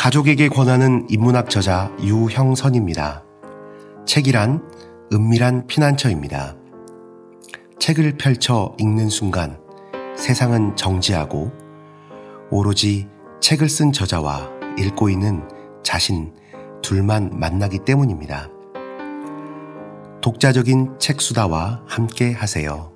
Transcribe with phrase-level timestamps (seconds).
[0.00, 3.22] 가족에게 권하는 인문학 저자 유형선입니다.
[4.06, 4.62] 책이란
[5.12, 6.56] 은밀한 피난처입니다.
[7.78, 9.58] 책을 펼쳐 읽는 순간
[10.16, 11.52] 세상은 정지하고
[12.50, 13.08] 오로지
[13.42, 15.46] 책을 쓴 저자와 읽고 있는
[15.82, 16.32] 자신
[16.80, 18.48] 둘만 만나기 때문입니다.
[20.22, 22.89] 독자적인 책수다와 함께 하세요.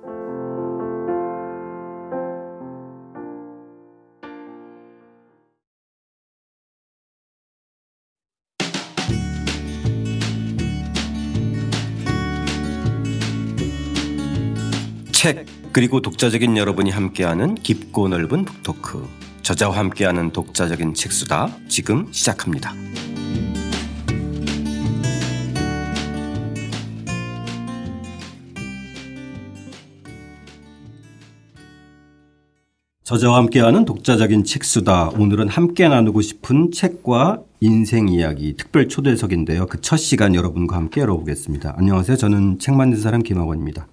[15.25, 19.07] 책 그리고 독자적인 여러분이 함께하는 깊고 넓은 북토크
[19.41, 22.75] 저자와 함께하는 독자적인 책수다 지금 시작합니다.
[33.03, 35.09] 저자와 함께하는 독자적인 책수다.
[35.09, 39.65] 오늘은 함께 나누고 싶은 책과 인생 이야기 특별 초대석인데요.
[39.67, 41.73] 그 첫 시간 여러분과 함께 열어보겠습니다.
[41.77, 42.15] 안녕하세요.
[42.17, 43.87] 저는 책 만든 사람 김학원입니다.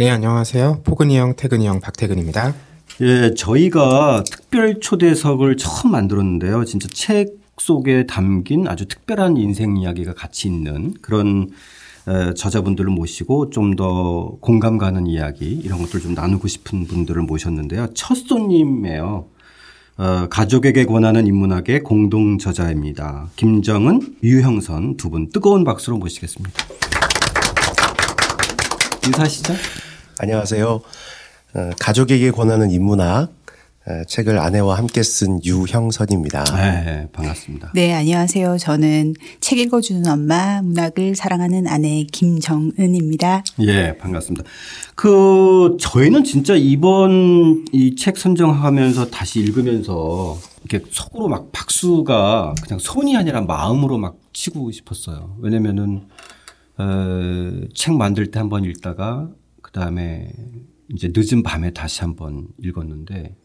[0.00, 0.80] 네, 안녕하세요.
[0.82, 2.54] 포근이 형, 태근이 형, 박태근입니다.
[3.02, 6.64] 예, 저희가 특별 초대석을 처음 만들었는데요.
[6.64, 11.50] 진짜 책 속에 담긴 아주 특별한 인생 이야기가 같이 있는 그런
[12.34, 17.88] 저자분들을 모시고 좀 더 공감 가는 이야기 이런 것들 좀 나누고 싶은 분들을 모셨는데요.
[17.92, 19.26] 첫 손님이에요.
[19.98, 23.28] 어, 가족에게 권하는 인문학의 공동 저자입니다.
[23.36, 26.54] 김정은, 유형선 두 분 뜨거운 박수로 모시겠습니다.
[29.04, 29.52] 인사하시죠.
[30.22, 30.68] 안녕하세요.
[31.54, 33.30] 어, 가족에게 권하는 인문학
[33.86, 36.44] 어, 책을 아내와 함께 쓴 유형선입니다.
[36.44, 37.72] 네, 반갑습니다.
[37.74, 38.58] 네, 안녕하세요.
[38.58, 43.44] 저는 책 읽어주는 엄마, 문학을 사랑하는 아내 김정은입니다.
[43.60, 44.44] 예, 네, 반갑습니다.
[44.94, 53.16] 그 저희는 진짜 이번 이 책 선정하면서 다시 읽으면서 이렇게 속으로 막 박수가 그냥 손이
[53.16, 55.36] 아니라 마음으로 막 치고 싶었어요.
[55.40, 56.02] 왜냐면은
[56.76, 59.28] 어, 책 만들 때 한번 읽다가
[59.72, 60.28] 그 다음에
[60.94, 63.36] 이제 늦은 밤에 다시 한번 읽었는데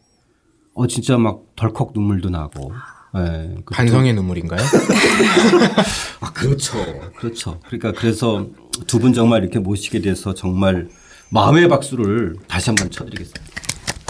[0.74, 2.72] 어 진짜 막 덜컥 눈물도 나고.
[3.14, 4.60] 네, 그 반성의 눈물인가요?
[6.20, 6.74] 아 그렇죠.
[7.18, 7.60] 그렇죠.
[7.66, 8.48] 그러니까 그래서
[8.88, 10.88] 두 분 정말 이렇게 모시게 돼서 정말
[11.30, 13.40] 마음의 박수를 다시 한번 쳐드리겠습니다.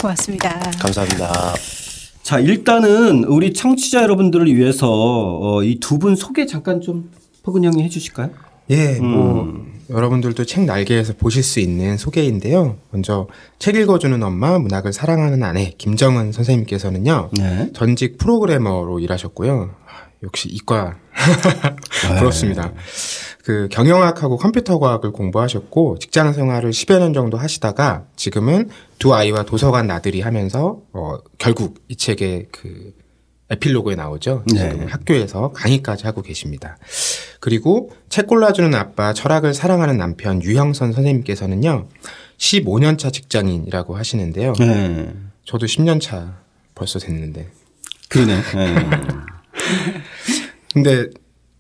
[0.01, 0.59] 고맙습니다.
[0.81, 1.33] 감사합니다.
[2.25, 7.11] 자, 일단은 우리 청취자 여러분들을 위해서 어, 이 두 분 소개 잠깐 좀
[7.45, 8.31] 포근형이 해주실까요?
[8.71, 9.76] 예, 뭐 음.
[9.91, 12.79] 여러분들도 책 날개에서 보실 수 있는 소개인데요.
[12.91, 17.31] 먼저 책 읽어주는 엄마, 문학을 사랑하는 아내 김정은 선생님께서는요.
[17.39, 17.71] 네.
[17.75, 19.71] 전직 프로그래머로 일하셨고요.
[19.87, 20.99] 아, 역시 이과
[22.19, 22.67] 부럽습니다.
[22.69, 22.75] 네.
[23.45, 28.69] 그 경영학하고 컴퓨터과학을 공부하셨고 직장 생활을 10여 년 정도 하시다가 지금은
[28.99, 32.96] 두 아이와 도서관 나들이 하면서 어 결국 이 책의 그
[33.51, 34.43] 에필로그에 나오죠.
[34.53, 34.87] 네.
[34.89, 36.79] 학교에서 강의까지 하고 계십니다.
[37.41, 41.87] 그리고 책 골라주는 아빠, 철학을 사랑하는 남편 유형선 선생님께서는요,
[42.39, 44.53] 15년 차 직장인이라고 하시는데요.
[44.59, 45.15] 네.
[45.45, 46.35] 저도 10년 차
[46.75, 47.49] 벌써 됐는데.
[48.09, 48.37] 그러네.
[48.55, 48.75] 네.
[50.75, 51.07] 근데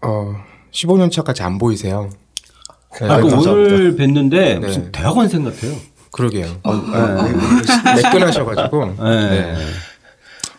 [0.02, 0.34] 어
[0.72, 2.10] 15년 차까지 안 보이세요.
[2.98, 4.58] 아, 네, 아, 그 오늘 뵀는데 네.
[4.58, 5.72] 무슨 대학원생 같아요.
[6.12, 6.60] 그러게요.
[6.64, 7.22] 어, 어.
[7.22, 8.94] 네, 네, 매끈하셔가지고.
[9.08, 9.54] 네.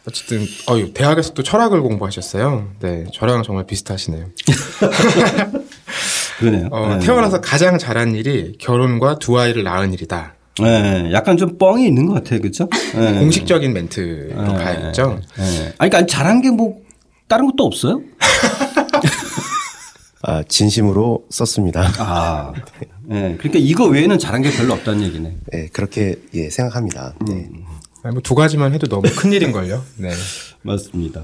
[0.07, 2.69] 어쨌든 어유 대학에서 도 철학을 공부하셨어요.
[2.79, 4.28] 네, 저랑 정말 비슷하시네요.
[6.40, 6.68] 그러네요.
[6.72, 7.00] 어, 네.
[7.06, 10.35] 태어나서 가장 잘한 일이 결혼과 두 아이를 낳은 일이다.
[10.62, 12.69] 네, 약간 좀 뻥이 있는 것 같아요, 그렇죠?
[12.96, 13.19] 네.
[13.19, 14.47] 공식적인 멘트로 네.
[14.53, 15.19] 가야겠죠.
[15.38, 15.73] 네.
[15.78, 16.81] 아니, 그러니까 잘한 게 뭐
[17.28, 18.00] 다른 것도 없어요?
[20.23, 21.91] 아, 진심으로 썼습니다.
[22.00, 22.53] 아,
[23.03, 23.35] 네.
[23.40, 25.35] 그러니까 이거 외에는 잘한 게 별로 없다는 얘기네.
[25.51, 27.13] 네, 그렇게 예, 생각합니다.
[27.28, 27.34] 네.
[27.51, 27.66] 음.
[28.07, 29.84] 아니, 뭐두 가지만 해도 너무 큰 일인걸요.
[29.97, 30.12] 네.
[30.63, 31.23] 맞습니다.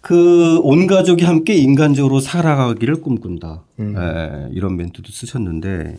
[0.00, 3.62] 그 온 가족이 함께 인간적으로 살아가기를 꿈꾼다.
[3.80, 3.94] 음.
[3.94, 5.96] 네, 이런 멘트도 쓰셨는데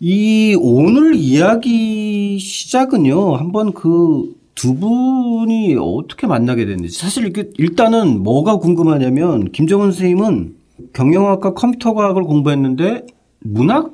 [0.00, 3.36] 이 오늘 이야기 시작은요.
[3.36, 10.54] 한번 그 두 분이 어떻게 만나게 됐는지 사실 일단은 뭐가 궁금하냐면 김정은 선생님은
[10.94, 13.02] 경영학과 컴퓨터과학을 공부했는데
[13.40, 13.92] 문학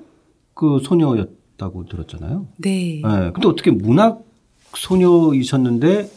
[0.55, 1.31] 그 소녀였
[1.63, 2.47] 하셨다고 들었잖아요.
[2.59, 3.01] 네.
[3.05, 3.31] 네.
[3.33, 4.25] 근데 어떻게 문학
[4.77, 6.11] 소녀이셨는데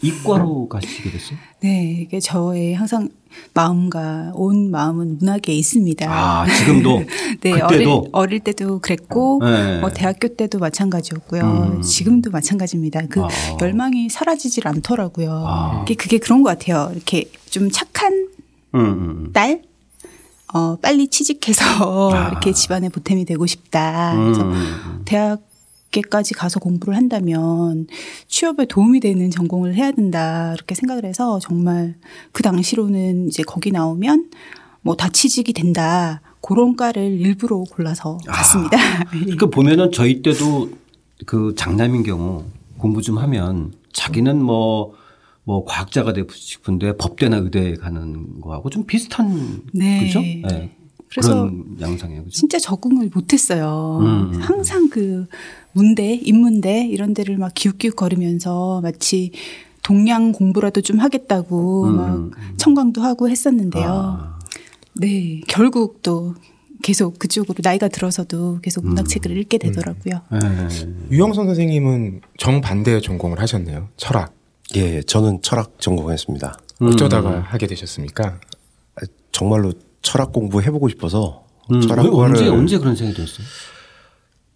[0.00, 1.36] 이과로 가시게 됐어요?
[1.60, 3.08] 네, 이게 저의 항상
[3.52, 6.06] 마음과 온 마음은 문학에 있습니다.
[6.08, 7.00] 아, 지금도?
[7.42, 7.64] 네, 그때도?
[7.64, 9.80] 어릴, 어릴, 때도 그랬고, 네.
[9.80, 11.74] 뭐 대학교 때도 마찬가지였고요.
[11.78, 11.82] 음.
[11.82, 13.08] 지금도 마찬가지입니다.
[13.08, 13.28] 그 아.
[13.60, 15.32] 열망이 사라지질 않더라고요.
[15.44, 15.80] 아.
[15.80, 16.92] 그게, 그게 그런 것 같아요.
[16.94, 18.28] 이렇게 좀 착한
[18.74, 18.84] 음, 음.
[19.26, 19.30] 음.
[19.32, 19.62] 딸?
[20.52, 22.28] 어, 빨리 취직해서 아.
[22.28, 24.14] 이렇게 집안에 보탬이 되고 싶다.
[24.16, 25.02] 그래서 음.
[25.04, 25.42] 대학
[25.90, 27.86] 밖에까지 가서 공부를 한다면
[28.28, 31.94] 취업에 도움이 되는 전공을 해야 된다 이렇게 생각을 해서 정말
[32.32, 34.30] 그 당시로는 이제 거기 나오면
[34.82, 38.76] 뭐 다 취직이 된다 그런 과를 일부러 골라서 아, 갔습니다.
[39.16, 39.20] 예.
[39.20, 40.70] 그러니까 보면은 저희 때도
[41.24, 42.44] 그 장남인 경우
[42.76, 44.92] 공부 좀 하면 자기는 뭐
[45.48, 50.04] 뭐 과학자가 되고 싶은데 법대나 의대에 가는 거하고 좀 비슷한 네.
[50.04, 50.20] 그죠?
[50.20, 50.76] 네.
[51.08, 51.50] 그래서
[51.80, 52.24] 양상이에요.
[52.24, 52.34] 그죠?
[52.36, 53.96] 진짜 적응을 못했어요.
[54.02, 55.24] 음, 음, 음, 항상 그
[55.72, 59.30] 문대, 인문대 이런 데를 막 기웃기웃 거리면서 마치
[59.82, 63.86] 동양 공부라도 좀 하겠다고 음, 음 막 음, 청강도 하고 했었는데요.
[63.88, 64.38] 아.
[65.00, 66.34] 네, 결국 또
[66.82, 70.20] 계속 그쪽으로 나이가 들어서도 계속 문학책을 읽게 되더라고요.
[70.30, 70.68] 네.
[71.10, 73.88] 유영선 선생님은 정반대의 전공을 하셨네요.
[73.96, 74.36] 철학.
[74.76, 76.58] 예, 예, 저는 철학 전공했습니다.
[76.82, 76.88] 음.
[76.88, 78.38] 어쩌다가 하게 되셨습니까?
[78.96, 79.00] 아,
[79.32, 79.72] 정말로
[80.02, 81.80] 철학 공부 해보고 싶어서 음.
[81.80, 83.46] 철학과를 언제 언제 그런 생각이 들었어요?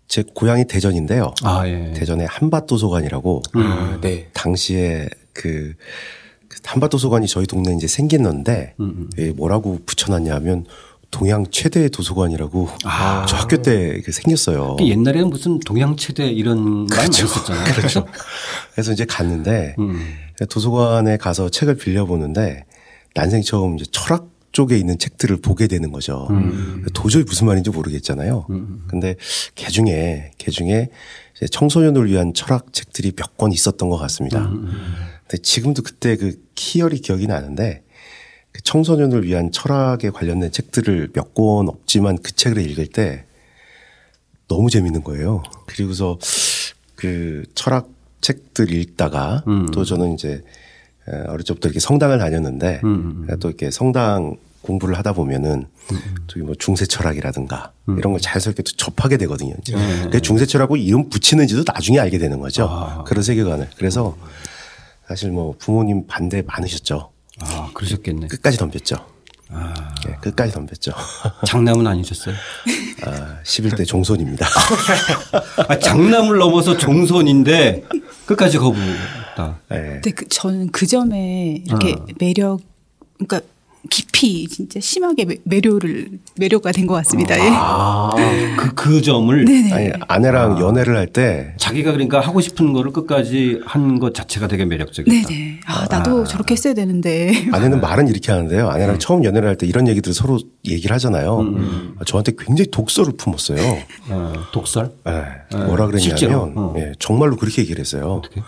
[0.08, 1.32] 제 고향이 대전인데요.
[1.42, 1.92] 아, 예.
[1.96, 3.60] 대전의 한밭 도서관이라고 음.
[3.62, 4.28] 아, 네.
[4.34, 5.74] 당시에 그,
[6.48, 8.84] 그 한밭 도서관이 저희 동네에 이제 생겼는데 음.
[8.84, 9.10] 음.
[9.18, 10.66] 예, 뭐라고 붙여놨냐면
[11.12, 13.24] 동양 최대 의 도서관이라고 아.
[13.26, 14.74] 저 학교 때 생겼어요.
[14.76, 17.74] 그러니까 옛날에는 무슨 동양 최대 이런 그말 많이 썼잖아요.
[17.74, 18.06] 그렇죠.
[18.72, 20.00] 그래서 이제 갔는데 음.
[20.50, 22.64] 도서관에 가서 책을 빌려 보는데
[23.14, 26.26] 난생 처음 이제 철학 쪽에 있는 책들을 보게 되는 거죠.
[26.30, 26.84] 음.
[26.94, 28.46] 도저히 무슨 말인지 모르겠잖아요.
[28.50, 28.54] 음.
[28.54, 28.84] 음.
[28.88, 29.14] 근데
[29.54, 30.88] 개 그 중에 개 그 중에
[31.50, 34.42] 청소년을 위한 철학 책들이 몇 권 있었던 것 같습니다.
[34.46, 34.72] 음, 음,
[35.26, 37.82] 근데 지금도 그때 그 키열이 기억이 나는데
[38.52, 43.24] 그 청소년을 위한 철학에 관련된 책들을 몇 권 없지만 그 책을 읽을 때
[44.48, 45.42] 너무 재밌는 거예요.
[45.66, 46.18] 그리고서
[46.94, 47.88] 그 철학
[48.20, 49.66] 책들 읽다가 음.
[49.70, 50.42] 또 저는 이제
[51.28, 53.38] 어릴 적부터 이렇게 성당을 다녔는데 음, 음, 음.
[53.40, 58.70] 또 이렇게 성당 공부를 하다 보면은 음, 저기 뭐 중세 철학이라든가 이런 걸 자연스럽게 또
[58.72, 59.54] 접하게 되거든요.
[59.62, 59.74] 이제.
[59.74, 60.10] 네.
[60.12, 62.64] 그 중세 철학고 이름 붙이는지도 나중에 알게 되는 거죠.
[62.68, 63.04] 아.
[63.04, 63.70] 그런 세계관을.
[63.78, 64.18] 그래서
[65.08, 67.10] 사실 뭐 부모님 반대 많으셨죠.
[67.40, 68.26] 아, 그러셨겠네.
[68.28, 68.96] 끝까지 덤볐죠.
[69.50, 69.94] 아.
[70.06, 70.92] 네, 끝까지 덤볐죠.
[71.46, 72.34] 장남은 아니셨어요?
[73.04, 74.46] 아, 11대 종손입니다.
[75.68, 77.84] 아, 장남을 넘어서 종손인데
[78.26, 79.60] 끝까지 거부다.
[79.70, 79.76] 네.
[79.76, 79.88] 예.
[79.94, 82.04] 근데 그, 저는 그 점에 이렇게 아.
[82.18, 82.60] 매력,
[83.16, 83.40] 그러니까
[83.90, 86.08] 깊이 진짜 심하게 매료를
[86.38, 87.34] 매료가 된 것 같습니다.
[87.36, 87.48] 예.
[87.52, 88.54] 아, 예.
[88.56, 89.72] 그, 그 점을 네, 네.
[89.72, 90.60] 아니, 아내랑 아.
[90.60, 95.28] 연애를 할 때 자기가 그러니까 하고 싶은 거를 끝까지 한 것 자체가 되게 매력적이다.
[95.28, 95.60] 네네.
[95.66, 96.24] 아, 나도 아.
[96.24, 97.30] 저렇게 했어야 되는데.
[97.52, 98.68] 아내는 말은 이렇게 하는데요.
[98.70, 98.98] 아내랑 음.
[98.98, 101.40] 처음 연애를 할 때 이런 얘기들 서로 얘기를 하잖아요.
[101.40, 101.56] 음.
[101.58, 101.94] 음.
[102.00, 103.58] 아, 저한테 굉장히 독설을 품었어요.
[104.10, 104.90] 아, 독설?
[105.04, 105.56] 네.
[105.66, 106.74] 뭐라 그랬냐면 어.
[106.78, 108.14] 예, 정말로 그렇게 얘기를 했어요.
[108.24, 108.40] 어떻게?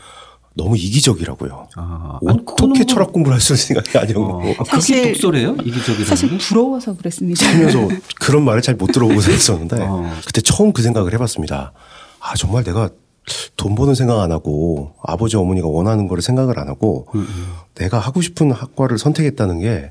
[0.56, 1.68] 너무 이기적이라고요.
[1.76, 2.18] 아, 아, 아.
[2.32, 4.24] 어떻게 철학 뭐 공부를 할 수 있는 생각이 아니고.
[4.24, 5.56] 어, 아, 사실 독설해요?
[5.64, 7.44] 이기적이라 사실 부러워서 그랬습니다.
[7.44, 7.88] 살면서
[8.20, 10.08] 그런 말을 잘 못 들어보고 살았었는데 어.
[10.26, 11.72] 그때 처음 그 생각을 해봤습니다.
[12.20, 12.88] 아 정말 내가
[13.56, 17.46] 돈 버는 생각 안 하고 아버지 어머니가 원하는 거를 생각을 안 하고 음, 음.
[17.76, 19.90] 내가 하고 싶은 학과를 선택했다는 게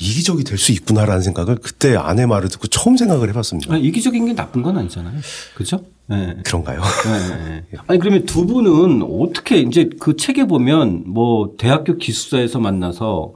[0.00, 3.74] 이기적이 될 수 있구나라는 생각을 그때 아내 말을 듣고 처음 생각을 해봤습니다.
[3.74, 5.18] 아니, 이기적인 게 나쁜 건 아니잖아요.
[5.54, 5.80] 그죠?
[6.06, 6.36] 네.
[6.44, 6.80] 그런가요?
[7.50, 7.64] 네.
[7.86, 13.32] 아니 그러면 두 분은 어떻게 이제 그 책에 보면 뭐 대학교 기숙사에서 만나서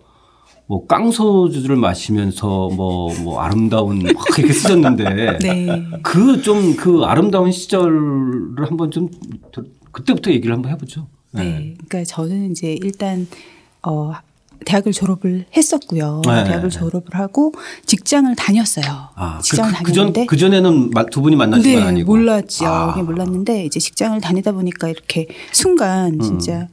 [0.66, 5.82] 뭐 깡소주를 마시면서 뭐뭐 뭐 아름다운 막 이렇게 쓰셨는데 네.
[6.02, 9.08] 그좀그 그 아름다운 시절을 한번 좀
[9.92, 11.08] 그때부터 얘기를 한번 해보죠.
[11.32, 11.74] 네.
[11.88, 13.26] 그러니까 저는 이제 일단
[13.82, 14.12] 어
[14.64, 16.22] 대학을 졸업을 했었고요.
[16.26, 16.44] 네.
[16.44, 17.52] 대학을 졸업을 하고
[17.86, 18.84] 직장을 다녔어요.
[19.14, 22.66] 아, 그, 직장을 그, 다녔는데 그 전에는 두 분이 만나신 네, 건 아니고 몰랐죠.
[22.66, 22.96] 아.
[23.02, 26.68] 몰랐는데 이제 직장을 다니다 보니까 이렇게 순간 진짜 음.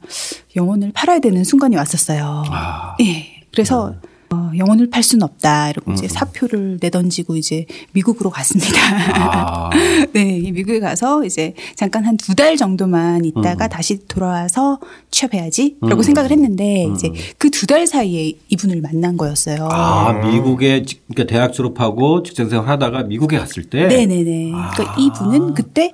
[0.56, 2.44] 영혼을 팔아야 되는 순간이 왔었어요.
[2.48, 2.96] 아.
[3.00, 3.26] 예.
[3.52, 4.00] 그래서 음.
[4.32, 5.70] 어, 영혼을 팔 수는 없다.
[5.70, 5.94] 이러고 음.
[5.94, 8.74] 이제 사표를 내던지고 이제 미국으로 갔습니다.
[9.14, 9.70] 아.
[10.14, 13.68] 네, 미국에 가서 이제 잠깐 한 두 달 정도만 있다가 음.
[13.70, 14.78] 다시 돌아와서
[15.10, 16.02] 취업해야지라고 음.
[16.02, 16.94] 생각을 했는데 음.
[16.94, 19.66] 이제 그 두 달 사이에 이분을 만난 거였어요.
[19.70, 23.86] 아, 미국에 그러니까 대학 졸업하고 직장생활 하다가 미국에 갔을 때.
[23.88, 24.50] 네, 네, 네.
[24.54, 24.70] 아.
[24.74, 25.92] 그러니까 이분은 그때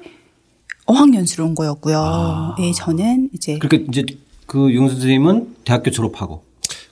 [0.87, 1.99] 어학연수로 온 거였고요.
[1.99, 2.57] 아.
[2.61, 4.05] 예, 저는 이제 그러니까 이제
[4.47, 6.43] 그용 선생님은 대학교 졸업하고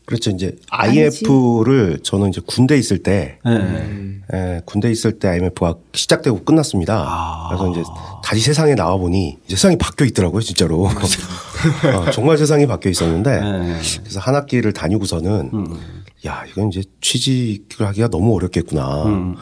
[0.04, 0.30] 그렇죠.
[0.30, 2.02] 이제 IMF를 아니지.
[2.02, 3.50] 저는 이제 군대 있을 때 네.
[3.50, 4.22] 음.
[4.32, 7.04] 에, 예, 군대 있을 때 IMF가 시작되고 끝났습니다.
[7.08, 7.48] 아.
[7.48, 7.82] 그래서 이제
[8.22, 10.84] 다시 세상에 나와 보니 세상이 바뀌어 있더라고요, 진짜로.
[10.86, 13.80] 어, 정말 세상이 바뀌어 있었는데 네.
[14.00, 15.78] 그래서 한 학기를 다니고서는 음.
[16.26, 19.04] 야 이건 이제 취직을 하기가 너무 어렵겠구나.
[19.06, 19.36] 음.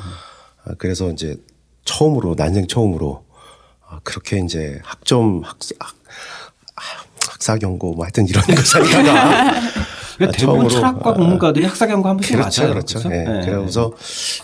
[0.65, 1.37] 아, 그래서 이제
[1.85, 3.25] 처음으로 난생 처음으로
[3.89, 5.95] 아, 그렇게 이제 학점 학사 학,
[6.77, 6.83] 아,
[7.31, 9.61] 학사 경고 뭐 하여튼 이런 거 생각하다.
[10.23, 11.71] 그러니까 아, 대부분 철학과 국문과들이 아, 아.
[11.71, 12.75] 학사 경과 한 번씩 그렇죠, 맞아요.
[12.75, 12.99] 그렇죠.
[13.01, 13.09] 그렇죠?
[13.09, 13.25] 네.
[13.47, 13.51] 네.
[13.53, 13.93] 그래서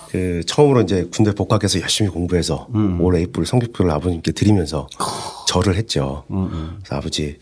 [0.08, 3.00] 그 처음으로 이제 군대 복학해서 열심히 공부해서 음.
[3.00, 4.88] 올 A뿔 성적표를 아버님께 드리면서
[5.46, 6.24] 절을 했죠.
[6.30, 6.78] 음, 음.
[6.82, 7.38] 그래서 아버지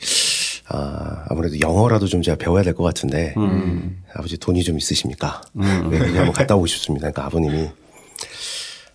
[0.68, 4.02] 아, 아무래도 영어라도 좀 제가 배워야 될 것 같은데 음, 음.
[4.14, 5.40] 아버지 돈이 좀 있으십니까?
[5.56, 5.88] 음.
[5.90, 7.10] 네, 한번 갔다 오고 싶습니다.
[7.10, 7.68] 그러니까 아버님이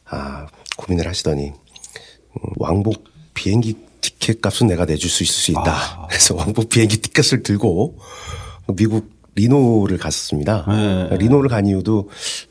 [0.09, 0.45] 아,
[0.77, 1.51] 고민을 하시더니
[2.57, 5.67] 왕복 비행기 티켓 값은 내가 내줄 수 있을 수 있다.
[5.71, 6.07] 아.
[6.07, 7.97] 그래서 왕복 비행기 티켓을 들고
[8.75, 11.07] 미국 리노를 갔었습니다.
[11.09, 11.17] 네.
[11.17, 12.09] 리노를 간 이유도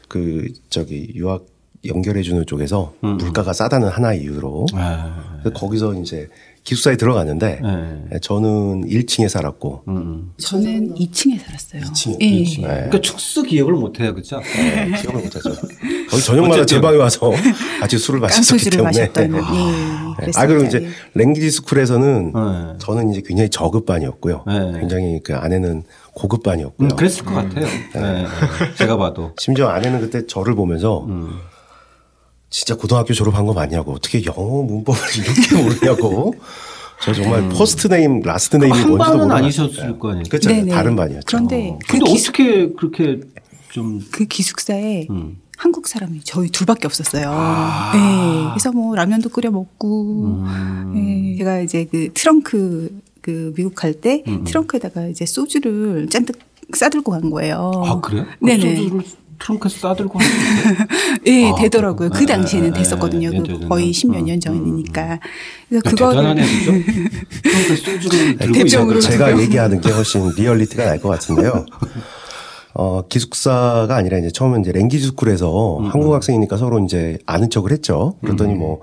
[0.08, 1.44] 그 저기 유학
[1.84, 3.16] 연결해주는 쪽에서 음.
[3.16, 4.66] 물가가 싸다는 하나 이유로
[5.44, 5.50] 네.
[5.52, 6.28] 거기서 이제
[6.64, 7.60] 기숙사에 들어갔는데
[8.10, 8.18] 네.
[8.20, 10.32] 저는 1층에 살았고 음.
[10.38, 11.82] 저는 2층에 살았어요.
[11.82, 12.26] 2층, 예.
[12.42, 12.62] 2층.
[12.62, 12.66] 예.
[12.66, 14.40] 그러니까 축수 기억을 못해요, 그렇죠?
[15.02, 15.50] 기억을 못하죠.
[16.10, 17.30] 거기 저녁마다 제 방에 와서
[17.80, 18.82] 아침 술을 마셨기 었 때문에.
[18.82, 19.40] 마셨다 네.
[19.42, 20.32] 아, 예, 네.
[20.34, 22.74] 아 그리고 이제 랭귀지 스쿨에서는 네.
[22.78, 24.44] 저는 이제 굉장히 저급반이었고요.
[24.46, 24.80] 네.
[24.80, 26.88] 굉장히 그 아내는 고급반이었고요.
[26.88, 27.64] 음, 그랬을 것 같아요.
[27.64, 27.80] 음.
[27.94, 28.00] 네.
[28.22, 28.26] 네.
[28.76, 29.32] 제가 봐도.
[29.38, 31.30] 심지어 아내는 그때 저를 보면서 음.
[32.50, 36.34] 진짜 고등학교 졸업한 거 맞냐고 어떻게 영어 문법을 이렇게 모르냐고.
[37.02, 37.48] 저 정말 음.
[37.50, 40.24] 퍼스트 네임, 라스트 네임이 뭔지도 모르는 반 아니셨을 거 아니에요.
[40.28, 40.50] 그렇죠.
[40.66, 41.24] 다른 반이었죠.
[41.28, 41.78] 그런데 어.
[41.86, 42.18] 그 근데 기...
[42.18, 43.20] 어떻게 그렇게
[43.72, 45.39] 좀 그 기숙사에 음.
[45.62, 47.26] 한국 사람이 저희 둘밖에 없었어요.
[47.30, 47.92] 아.
[47.94, 48.48] 네.
[48.54, 50.92] 그래서 뭐 라면도 끓여 먹고 음.
[50.94, 51.36] 네.
[51.36, 54.44] 제가 이제 그 트렁크 그 미국 갈때 음, 음.
[54.44, 56.38] 트렁크에다가 이제 소주를 잔뜩
[56.74, 57.70] 싸들고 간 거예요.
[57.84, 58.24] 아 그래요?
[58.38, 58.76] 그 네네.
[58.76, 59.02] 소주를
[59.38, 60.18] 트렁크에 싸들고
[61.28, 62.08] 예, 네, 아, 되더라고요.
[62.08, 62.20] 그 그렇구나.
[62.20, 63.30] 그 당시에는 네, 됐었거든요.
[63.30, 65.20] 네, 그 거의 십몇 년 음, 전이니까.
[65.68, 66.42] 그래서 그거를
[67.76, 71.66] 소주 네, 대표적으로 제가 얘기하는 게 훨씬 리얼리티가 날 것 같은데요.
[72.82, 75.90] 어, 기숙사가 아니라 이제 처음에 이제 랭귀지 스쿨에서 음, 음.
[75.90, 78.14] 한국 학생이니까 서로 이제 아는 척을 했죠.
[78.22, 78.58] 그랬더니 음, 음.
[78.60, 78.80] 뭐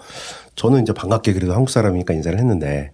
[0.55, 2.91] 저는 이제 반갑게 그래도 한국 사람이니까 인사를 했는데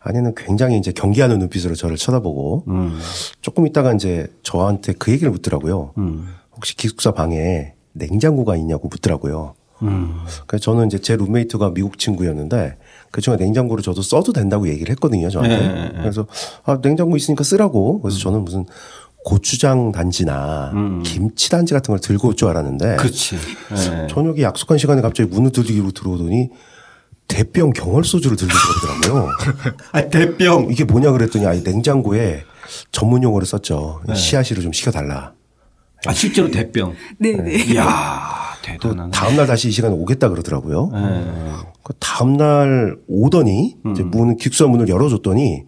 [0.00, 2.98] 아내는 굉장히 이제 경계하는 눈빛으로 저를 쳐다보고 음.
[3.40, 5.92] 조금 있다가 이제 저한테 그 얘기를 묻더라고요.
[5.98, 6.26] 음.
[6.56, 9.54] 혹시 기숙사 방에 냉장고가 있냐고 묻더라고요.
[10.46, 12.74] 그래서 저는 이제 제 룸메이트가 미국 친구였는데
[13.10, 15.56] 그 중에 냉장고를 저도 써도 된다고 얘기를 했거든요, 저한테.
[15.56, 15.90] 네, 네, 네.
[15.94, 16.26] 그래서
[16.64, 18.02] 아, 냉장고 있으니까 쓰라고.
[18.02, 18.66] 그래서 저는 무슨
[19.24, 21.02] 고추장 단지나 음.
[21.02, 23.36] 김치 단지 같은 걸 들고 올 줄 알았는데 그렇지.
[23.74, 24.06] 네.
[24.08, 26.48] 저녁에 약속한 시간에 갑자기 문을 두드기로 들어오더니
[27.28, 28.52] 대병 경월 소주를 들고
[29.02, 32.44] 들어오더라고요아 대병 이게 뭐냐 그랬더니 아니 냉장고에
[32.92, 34.00] 전문 용어를 썼죠.
[34.08, 34.14] 네.
[34.14, 35.34] 씨앗이를 좀 시켜달라.
[36.06, 36.94] 아 실제로 대병.
[37.18, 37.42] 네네.
[37.42, 37.56] 네.
[37.58, 37.64] 네.
[37.74, 38.30] 이야
[38.64, 39.10] 대단한.
[39.10, 40.90] 다음 날 다시 이 시간에 오겠다 그러더라고요.
[40.94, 41.24] 네.
[41.82, 43.92] 그 다음 날 오더니 음.
[43.92, 45.64] 이제 문 기숙사 문을 열어줬더니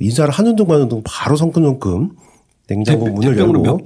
[0.00, 2.16] 인사를 한 운동 마 운동 바로 성큼성큼
[2.66, 3.78] 냉장고 대 문을 열고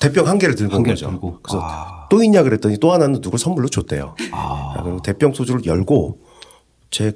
[0.00, 1.10] 대병 한 개를 들고 한 개를 거죠.
[1.10, 1.38] 들고.
[1.42, 2.06] 그래서 아.
[2.10, 4.14] 또 있냐 그랬더니 또 하나는 누굴 선물로 줬대요.
[4.32, 4.80] 아.
[4.82, 6.20] 그리고 대병 소주를 열고
[6.90, 7.12] 제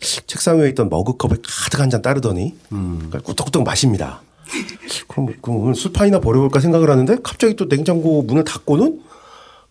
[0.00, 3.10] 책상 위에 있던 머그컵에 가득 한 잔 따르더니 음.
[3.10, 4.22] 꾸덕꾸덕 그러니까 마십니다.
[5.08, 9.02] 그럼, 그럼 오늘 술판이나 버려볼까 생각을 하는데 갑자기 또 냉장고 문을 닫고는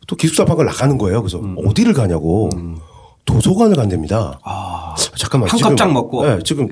[0.07, 1.21] 또 기숙사 밖을 나가는 거예요.
[1.21, 1.55] 그래서 음.
[1.65, 2.49] 어디를 가냐고.
[2.55, 2.77] 음.
[3.25, 4.39] 도서관을 간답니다.
[4.43, 5.49] 아, 잠깐만.
[5.49, 6.25] 한 지금, 먹고.
[6.25, 6.67] 네, 지금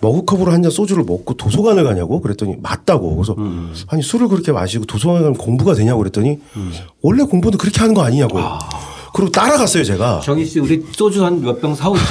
[0.00, 3.14] 머그컵으로 한 잔 소주를 먹고 도서관을 가냐고 그랬더니 맞다고.
[3.16, 3.74] 그래서 음.
[3.88, 6.72] 아니 술을 그렇게 마시고 도서관 에 가면 공부가 되냐고 그랬더니 음.
[7.02, 8.38] 원래 공부는 그렇게 하는 거 아니냐고.
[8.38, 8.58] 아.
[9.14, 10.20] 그리고 따라갔어요 제가.
[10.20, 12.02] 정희 씨 우리 소주 한 몇 병 사오죠?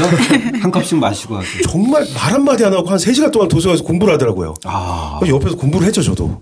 [0.61, 4.53] 한 컵씩 마시고 하요 정말 말 한마디 안 하고 한 세시간 동안 도서관에서 공부를 하더라고요.
[4.65, 5.19] 아.
[5.27, 6.41] 옆에서 공부를 했죠 저도.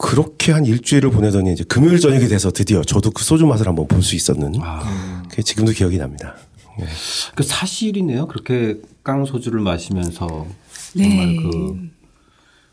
[0.00, 4.00] 그렇게 한 일주일을 보내더니 이제 금요일 저녁이 돼서 드디어 저도 그 소주 맛을 한번 볼
[4.00, 5.22] 수 있었는 아.
[5.28, 6.34] 그게 지금도 기억이 납니다.
[6.78, 6.86] 네.
[7.34, 8.26] 그 사실이네요.
[8.28, 10.46] 그렇게 깡 소주를 마시면서
[10.94, 11.06] 네.
[11.06, 11.88] 정말 그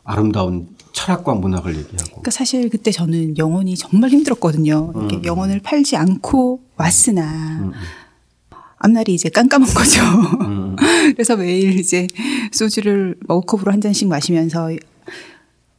[0.04, 2.04] 아름다운 철학과 문학을 얘기하고.
[2.06, 4.92] 그러니까 사실 그때 저는 영혼이 정말 힘들었거든요.
[4.96, 5.24] 이렇게 음.
[5.26, 7.64] 영혼을 팔지 않고 왔으나 음.
[7.66, 7.72] 음.
[8.78, 10.02] 앞날이 이제 깜깜한 거죠.
[10.44, 10.76] 음.
[10.76, 10.76] 음.
[11.14, 12.06] 그래서 매일 이제
[12.52, 14.70] 소주를 머그컵으로 한 잔씩 마시면서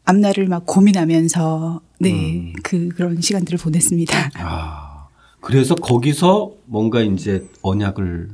[0.09, 2.53] 앞날을 막 고민하면서 네, 음.
[2.63, 4.31] 그 그런 시간들을 보냈습니다.
[4.35, 5.07] 아.
[5.41, 8.29] 그래서 거기서 뭔가 이제 언약을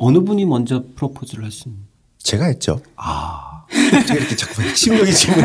[0.00, 1.76] 어느 분이 먼저 프로포즈를 하신
[2.18, 2.80] 제가 했죠.
[2.96, 3.53] 아.
[3.72, 5.44] 어떻게 이렇게 자꾸 심적인 질문을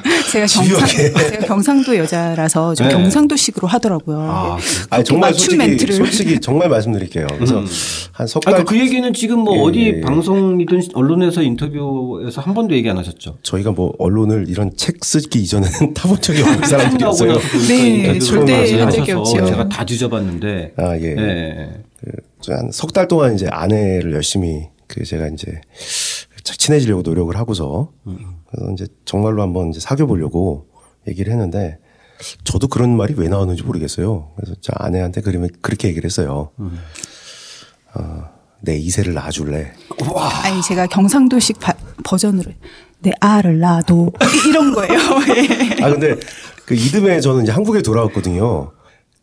[0.32, 2.94] 제가 경상 제가 경상도 여자라서 좀 네.
[2.94, 4.18] 경상도식으로 하더라고요.
[4.20, 4.58] 아,
[4.90, 5.94] 아니, 정말 솔직히 멘트를.
[5.96, 7.26] 솔직히 정말 말씀드릴게요.
[7.34, 7.66] 그래서 음.
[8.12, 8.64] 한석 아, 그러니까 달.
[8.64, 10.00] 그 얘기는 지금 뭐 예, 어디 예, 예.
[10.00, 13.38] 방송이든 언론에서 인터뷰에서 한 번도 얘기 안 하셨죠?
[13.42, 17.32] 저희가 뭐 언론을 이런 책 쓰기 이전에는 타본 적이 없는 아, 사람들이었어요.
[17.40, 17.58] 그러니까
[18.12, 19.44] 네, 절대 한 적이 없죠.
[19.46, 20.74] 제가 다 뒤져봤는데.
[20.76, 21.16] 아 예.
[21.16, 21.68] 예.
[22.00, 25.46] 그 한석 달 동안 이제 아내를 열심히 그 제가 이제
[26.54, 30.68] 친해지려고 노력을 하고서 그래서 이제 정말로 한번 이제 사귀어 보려고
[31.08, 31.78] 얘기를 했는데
[32.44, 34.30] 저도 그런 말이 왜 나오는지 모르겠어요.
[34.36, 36.50] 그래서 제 아내한테 그러면 그렇게 얘기를 했어요.
[37.94, 38.24] 어,
[38.60, 39.72] 내 이세를 낳아줄래.
[40.08, 40.30] 우와.
[40.46, 41.72] 아니 제가 경상도식 바,
[42.04, 42.52] 버전으로
[43.00, 44.12] 내 아를 낳아도
[44.48, 44.92] 이런 거예요.
[45.36, 45.82] 예.
[45.84, 46.16] 아 근데
[46.64, 48.72] 그 이듬해 저는 이제 한국에 돌아왔거든요.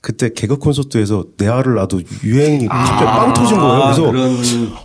[0.04, 3.84] 그때 개그 콘서트에서 내아를놔도 유행이 아, 갑자기 아~ 빵 터진 거예요.
[3.86, 4.38] 그래서 그런...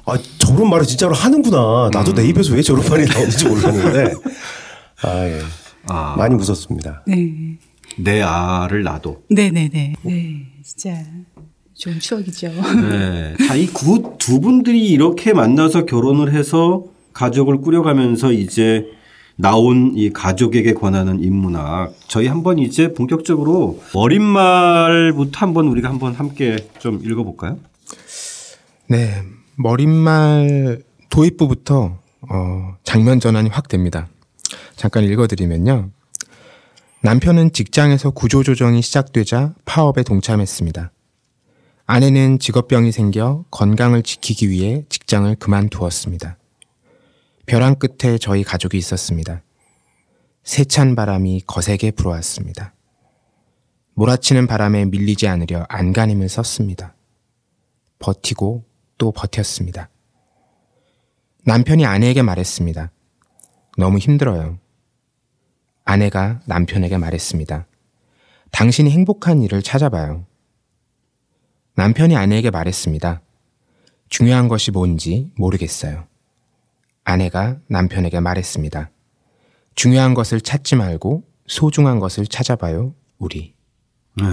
[0.07, 1.91] 아 저런 말을 진짜로 하는구나.
[1.93, 2.15] 나도 음.
[2.15, 4.15] 내 입에서 왜 저런 말이 나오는지 몰랐는데
[5.03, 5.41] 아, 예.
[5.89, 6.15] 아.
[6.17, 7.03] 많이 웃었습니다.
[7.09, 7.59] 네.
[7.99, 9.71] 내아를놔도 네네네.
[9.73, 9.93] 네.
[10.03, 10.97] 네, 진짜
[11.75, 12.47] 좋은 추억이죠.
[12.89, 13.35] 네.
[13.45, 18.85] 자, 이두 두 분들이 이렇게 만나서 결혼을 해서 가족을 꾸려가면서 이제
[19.41, 26.57] 나온 이 가족에게 권하는 인문학 저희 한번 이제 본격적으로 머릿 말부터 한번 우리가 한번 함께
[26.81, 27.57] 좀 읽어볼까요?
[28.89, 29.23] 네,
[29.55, 31.99] 머릿말 도입부부터
[32.31, 34.09] 어, 장면 전환이 확 됩니다.
[34.75, 35.91] 잠깐 읽어드리면요.
[37.03, 40.91] 남편은 직장에서 구조조정이 시작되자 파업에 동참했습니다.
[41.87, 46.37] 아내는 직업병이 생겨 건강을 지키기 위해 직장을 그만두었습니다.
[47.49, 49.43] 벼랑 끝에 저희 가족이 있었습니다.
[50.45, 52.75] 세찬 바람이 거세게 불어왔습니다.
[53.95, 56.95] 몰아치는 바람에 밀리지 않으려 안간힘을 썼습니다.
[58.01, 58.65] 버티고
[58.99, 59.89] 또 버텼습니다.
[61.45, 62.91] 남편이 아내에게 말했습니다.
[63.79, 64.59] 너무 힘들어요.
[65.87, 67.67] 아내가 남편에게 말했습니다.
[68.51, 70.27] 당신이 행복한 일을 찾아봐요.
[71.77, 73.23] 남편이 아내에게 말했습니다.
[74.11, 76.07] 중요한 것이 뭔지 모르겠어요.
[77.11, 78.91] 아내가 남편에게 말했습니다.
[79.75, 83.55] 중요한 것을 찾지 말고 소중한 것을 찾아봐요, 우리.
[84.17, 84.25] 네.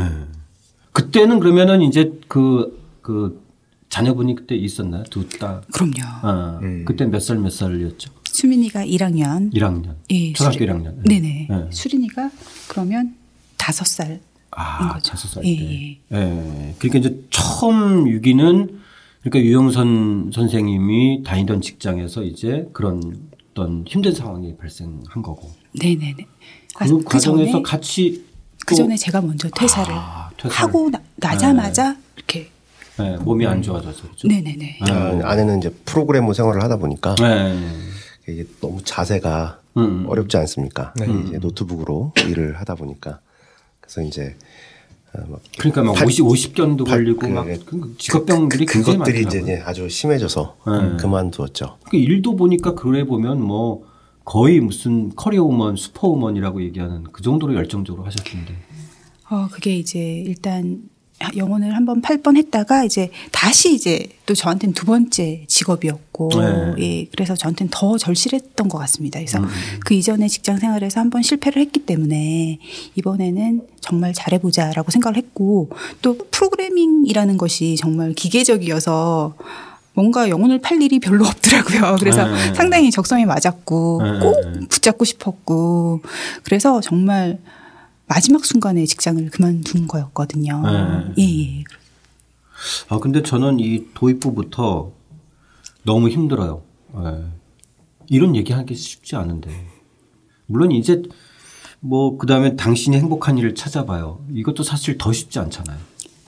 [0.91, 3.41] 그때는 그러면은 이제 그, 그
[3.87, 5.03] 자녀분이 그때 있었나요?
[5.05, 5.61] 두 딸.
[5.63, 5.93] 그럼요.
[6.23, 6.83] 어, 음.
[6.83, 8.11] 그때 몇 살 몇 살이었죠?
[8.25, 9.53] 수민이가 1학년.
[9.53, 9.95] 1학년.
[10.09, 11.07] 예, 초등학교 수리, 1학년.
[11.07, 11.47] 네네.
[11.49, 11.67] 예.
[11.71, 12.29] 수린이가
[12.67, 13.15] 그러면
[13.57, 14.19] 5살.
[14.51, 15.97] 아, 5살 예, 예.
[16.11, 16.75] 예.
[16.77, 18.81] 그러니까 이제 처음 유기는
[19.29, 25.51] 그러니까 유영선 선생님이 다니던 직장에서 이제 그런 어떤 힘든 상황이 발생한 거고.
[25.81, 26.27] 네네네.
[26.77, 28.23] 그, 그 과정에서 전 같이
[28.67, 30.55] 그 전에 제가 먼저 퇴사를, 아, 퇴사를.
[30.55, 31.99] 하고 나, 자마자 네.
[32.17, 32.49] 이렇게
[32.99, 33.61] 네, 몸이 안 음.
[33.63, 34.77] 좋아져서 그렇 네네네.
[34.89, 35.35] 아, 아 뭐.
[35.35, 37.53] 내는 이제 프로그래머 생활을 하다 보니까 네.
[38.29, 40.05] 이게 너무 자세가 음, 음.
[40.07, 40.93] 어렵지 않습니까?
[40.99, 41.07] 네.
[41.27, 43.21] 이제 노트북으로 일을 하다 보니까
[43.81, 44.35] 그래서 이제
[45.21, 48.65] 어, 뭐 그러니까 막 8, 50, 50견도 팔, 걸리고 그, 막 예, 그 그 직업병들이
[48.65, 50.97] 그, 그, 그것들이 이제 예, 아주 심해져서 네.
[50.97, 51.77] 그만두었죠.
[51.89, 53.83] 그 일도 보니까 그래 보면 뭐
[54.23, 58.55] 거의 무슨 커리어우먼, 슈퍼우먼이라고 얘기하는 그 정도로 열정적으로 하셨던데.
[59.29, 60.81] 어, 그게 이제 일단
[61.37, 66.29] 영혼을 한 번 팔 번 했다가 이제 다시 이제 또 저한테는 두 번째 직업이었고
[66.77, 66.83] 네.
[66.83, 69.19] 예 그래서 저한테는 더 절실했던 것 같습니다.
[69.19, 69.47] 그래서 음.
[69.85, 72.59] 그이전에 직장 생활에서 한 번 실패를 했기 때문에
[72.95, 75.69] 이번에는 정말 잘해보자라고 생각을 했고
[76.01, 79.35] 또 프로그래밍이라는 것이 정말 기계적이어서
[79.93, 81.97] 뭔가 영혼을 팔 일이 별로 없더라고요.
[82.01, 82.53] 그래서 네.
[82.55, 84.19] 상당히 적성에 맞았고 네.
[84.19, 86.01] 꼭 붙잡고 싶었고
[86.43, 87.37] 그래서 정말
[88.07, 90.61] 마지막 순간에 직장을 그만둔 거였거든요.
[91.15, 91.23] 네.
[91.23, 91.63] 예, 예.
[92.89, 94.91] 아, 근데 저는 이 도입부부터
[95.83, 96.63] 너무 힘들어요.
[96.93, 97.25] 네.
[98.07, 99.49] 이런 얘기 하기 쉽지 않은데.
[100.45, 101.01] 물론 이제
[101.79, 104.23] 뭐, 그 다음에 당신이 행복한 일을 찾아봐요.
[104.31, 105.77] 이것도 사실 더 쉽지 않잖아요.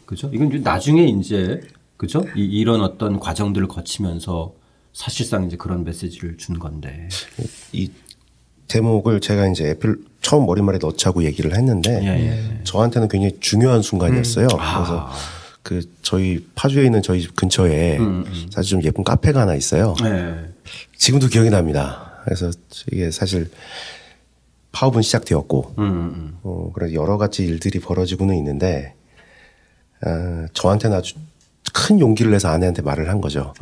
[0.05, 0.29] 그죠?
[0.33, 1.61] 이건 나중에 이제,
[1.95, 2.23] 그죠?
[2.35, 4.53] 이, 이런 어떤 과정들을 거치면서
[4.93, 7.07] 사실상 이제 그런 메시지를 준 건데.
[7.71, 7.89] 이
[8.67, 12.07] 대목을 제가 이제 애플 처음 머리말에 넣자고 얘기를 했는데 예,
[12.53, 12.61] 예.
[12.63, 14.45] 저한테는 굉장히 중요한 순간이었어요.
[14.45, 14.49] 음.
[14.49, 14.57] 그래서
[15.07, 15.13] 아.
[15.63, 18.47] 그 저희 파주에 있는 저희 집 근처에 음, 음.
[18.51, 19.95] 사실 좀 예쁜 카페가 하나 있어요.
[20.03, 20.35] 예.
[20.97, 22.13] 지금도 기억이 납니다.
[22.25, 22.51] 그래서
[22.91, 23.49] 이게 사실
[24.73, 26.37] 파업은 시작되었고 음, 음, 음.
[26.43, 28.93] 어, 그런 여러 가지 일들이 벌어지고는 있는데
[30.01, 31.15] 아, 저한테는 아주
[31.73, 33.53] 큰 용기를 내서 아내한테 말을 한 거죠.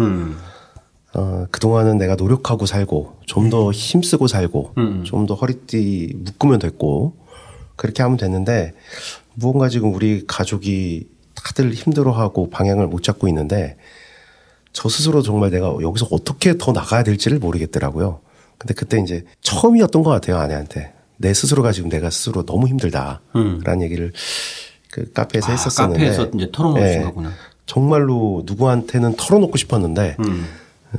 [1.18, 5.04] 어, 그동안은 내가 노력하고 살고, 좀 더 힘쓰고 살고, 음, 음.
[5.06, 7.16] 좀더 허리띠 묶으면 됐고,
[7.78, 8.74] 그렇게 하면 됐는데,
[9.34, 13.78] 무언가 지금 우리 가족이 다들 힘들어하고 방향을 못 잡고 있는데,
[14.74, 18.20] 저 스스로 정말 내가 여기서 어떻게 더 나가야 될지를 모르겠더라고요.
[18.58, 20.92] 근데 그때 이제 처음이었던 것 같아요, 아내한테.
[21.16, 23.22] 내 스스로가 지금 내가 스스로 너무 힘들다.
[23.32, 23.82] 라는 음.
[23.82, 24.12] 얘기를
[24.92, 26.04] 그 카페에서 아, 했었었는데.
[26.08, 27.32] 카페에서 이제 털어놓으신 네, 거구나.
[27.66, 30.44] 정말로 누구한테는 털어놓고 싶었는데, 음.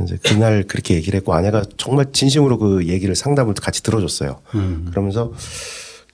[0.05, 4.39] 이제 그날 그렇게 얘기를 했고 아내가 정말 진심으로 그 얘기를 상담을 같이 들어줬어요.
[4.55, 4.87] 음.
[4.91, 5.33] 그러면서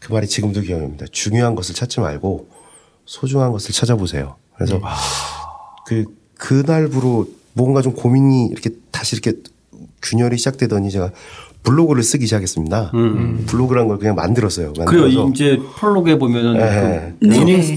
[0.01, 1.07] 그 말이 지금도 기억납니다.
[1.11, 2.49] 중요한 것을 찾지 말고
[3.05, 4.37] 소중한 것을 찾아보세요.
[4.55, 4.81] 그래서 네.
[5.87, 6.05] 그
[6.39, 9.39] 그날부로 뭔가 좀 고민이 이렇게 다시 이렇게
[10.03, 11.11] 균열이 시작되더니 제가
[11.63, 12.91] 블로그를 쓰기 시작했습니다.
[12.95, 12.99] 음.
[13.01, 13.47] 음.
[13.47, 14.73] 블로그란 걸 그냥 만들었어요.
[14.77, 15.25] 만들어서.
[15.25, 17.15] 그 이제 폴로그에 보면은 네.
[17.29, 17.61] 그모닝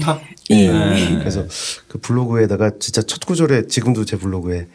[0.50, 0.70] 네.
[0.70, 1.18] 네.
[1.18, 1.44] 그래서
[1.88, 4.66] 그 블로그에다가 진짜 첫 구절에 지금도 제 블로그에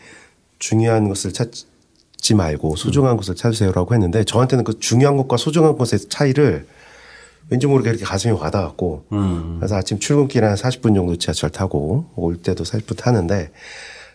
[0.61, 3.17] 중요한 것을 찾지 말고 소중한 음.
[3.17, 6.67] 것을 찾으세요라고 했는데 저한테는 그 중요한 것과 소중한 것의 차이를
[7.49, 9.55] 왠지 모르게 이렇게 가슴이 와닿았고 음.
[9.59, 13.51] 그래서 아침 출근길에 한 40분 정도 지하철 타고 올 때도 40분 타는데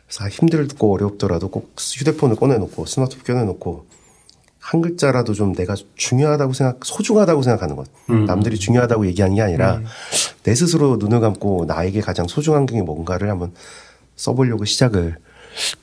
[0.07, 3.85] 그래서 힘들고 어렵더라도 꼭 휴대폰을 꺼내놓고 스마트폰 꺼내놓고
[4.61, 7.87] 한 글자라도 좀 내가 중요하다고 생각, 소중하다고 생각하는 것.
[8.11, 8.25] 음.
[8.25, 9.85] 남들이 중요하다고 얘기하는 게 아니라 음.
[10.45, 13.53] 내 스스로 눈을 감고 나에게 가장 소중한 게 뭔가를 한번
[14.17, 15.17] 써보려고 시작을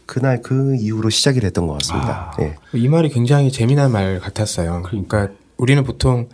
[0.06, 2.36] 그날 그 이후로 시작이 됐던 것 같습니다.
[2.38, 2.56] 아, 예.
[2.74, 4.84] 이 말이 굉장히 재미난 말 같았어요.
[4.86, 6.30] 그러니까 우리는 보통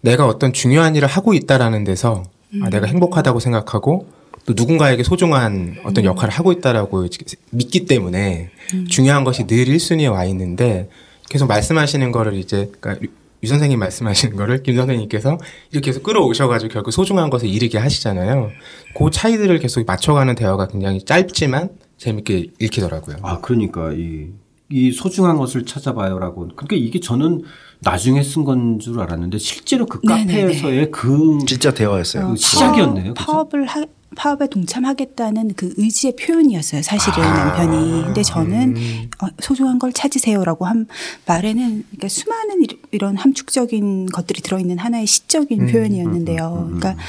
[0.00, 2.24] 내가 어떤 중요한 일을 하고 있다라는 데서
[2.54, 2.64] 음.
[2.64, 2.88] 아, 내가 음.
[2.88, 4.08] 행복하다고 생각하고
[4.46, 6.06] 또 누군가에게 소중한 어떤 음.
[6.06, 7.06] 역할을 하고 있다라고
[7.50, 8.86] 믿기 때문에 음.
[8.88, 10.88] 중요한 것이 늘 1순위에 와 있는데
[11.28, 13.04] 계속 말씀하시는 거를 이제 그러니까
[13.42, 15.38] 유 선생님 말씀하시는 거를 김 선생님께서
[15.70, 18.50] 이렇게 해서 끌어오셔가지고 결국 소중한 것에 이르게 하시잖아요.
[18.94, 23.18] 그 차이들을 계속 맞춰가는 대화가 굉장히 짧지만 재밌게 읽히더라고요.
[23.22, 24.28] 아, 그러니까 이,
[24.70, 26.48] 이 소중한 것을 찾아봐요라고.
[26.52, 27.42] 그러니까 이게 저는
[27.80, 32.28] 나중에 쓴 건 줄 알았는데 실제로 그 카페에서의 네네그 진짜 대화였어요.
[32.30, 33.12] 어, 시작이었네요.
[33.12, 33.84] 파업, 을 하,
[34.16, 36.80] 파업에 동참하겠다는 그 의지의 표현이었어요.
[36.82, 38.04] 사실은 아~ 남편이.
[38.06, 39.10] 근데 저는 음.
[39.22, 40.86] 어, 소중한 걸 찾으세요라고 한
[41.26, 46.52] 말에는 그러니까 수많은 이런 함축적인 것들이 들어있는 하나의 시적인 음, 표현이었는데요.
[46.52, 46.80] 음, 음, 음, 음.
[46.80, 47.02] 그러니까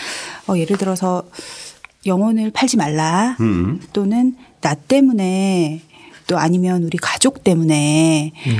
[0.47, 1.23] 어, 예를 들어서.
[2.05, 3.35] 영혼을 팔지 말라.
[3.41, 3.79] 음.
[3.93, 5.81] 또는 나 때문에
[6.27, 8.57] 또 아니면 우리 가족 때문에 음.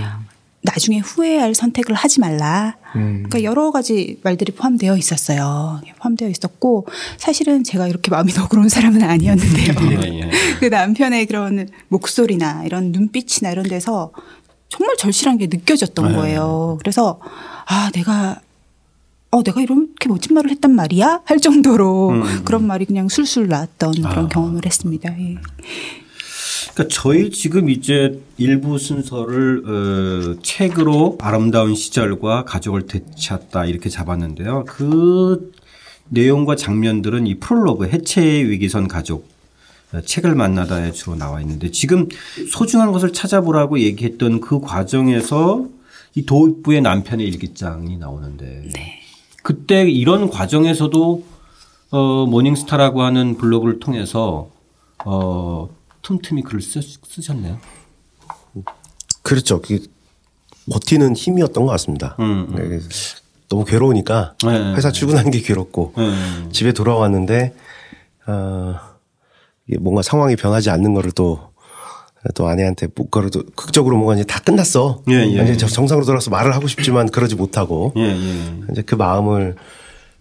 [0.63, 2.75] 나중에 후회할 선택을 하지 말라.
[2.95, 3.23] 음.
[3.30, 5.82] 그러니까 여러 가지 말들이 포함되어 있었어요.
[5.97, 6.86] 포함되어 있었고
[7.17, 9.73] 사실은 제가 이렇게 마음이 너그러운 사람은 아니었는데요.
[9.80, 10.04] 음.
[10.04, 10.30] 예, 예.
[10.60, 14.12] 그 남편의 그런 목소리나 이런 눈빛이나 이런 데서
[14.69, 16.15] 정말 절실한 게 느껴졌던 예.
[16.15, 16.77] 거예요.
[16.80, 17.19] 그래서
[17.65, 18.39] 아 내가
[19.33, 21.21] 어, 내가 이렇게 멋진 말을 했단 말이야?
[21.23, 22.21] 할 정도로 음.
[22.43, 24.27] 그런 말이 그냥 술술 나왔던 그런 아.
[24.27, 25.17] 경험을 했습니다.
[25.17, 25.37] 예.
[26.73, 34.65] 그러니까 저희 지금 이제 일부 순서를 어, 책으로 아름다운 시절과 가족을 되찾다 이렇게 잡았는데요.
[34.67, 35.53] 그
[36.09, 39.29] 내용과 장면들은 이 프롤로그 해체의 위기선 가족
[39.93, 42.09] 어, 책을 만나다에 주로 나와 있는데 지금
[42.51, 45.67] 소중한 것을 찾아보라고 얘기했던 그 과정에서
[46.15, 49.00] 이 도입부의 남편의 일기장이 나오는데 네.
[49.41, 51.23] 그때 이런 과정에서도
[51.91, 54.49] 어, 모닝스타라고 하는 블로그를 통해서
[55.06, 55.69] 어,
[56.04, 57.60] 틈틈이 글을 쓰, 쓰 셨네요
[59.23, 59.62] 그렇죠.
[60.69, 62.15] 버티는 힘이었던 것 같습니다.
[62.19, 62.56] 음, 음.
[62.56, 62.80] 네,
[63.49, 65.39] 너무 괴로우니까 네, 네, 회사 네, 출근하는 네.
[65.39, 66.13] 게 괴롭고 네,
[66.51, 67.56] 집에 돌아왔는데
[68.27, 68.75] 어,
[69.80, 71.50] 뭔가 상황이 변하지 않는 거를 또
[72.36, 75.01] 또 아내한테 뭐 그래도 극적으로 뭔가 이제 다 끝났어.
[75.10, 75.51] 예, 예.
[75.51, 78.34] 이제 정상으로 돌아서 말을 하고 싶지만 그러지 못하고 예, 예.
[78.71, 79.55] 이제 그 마음을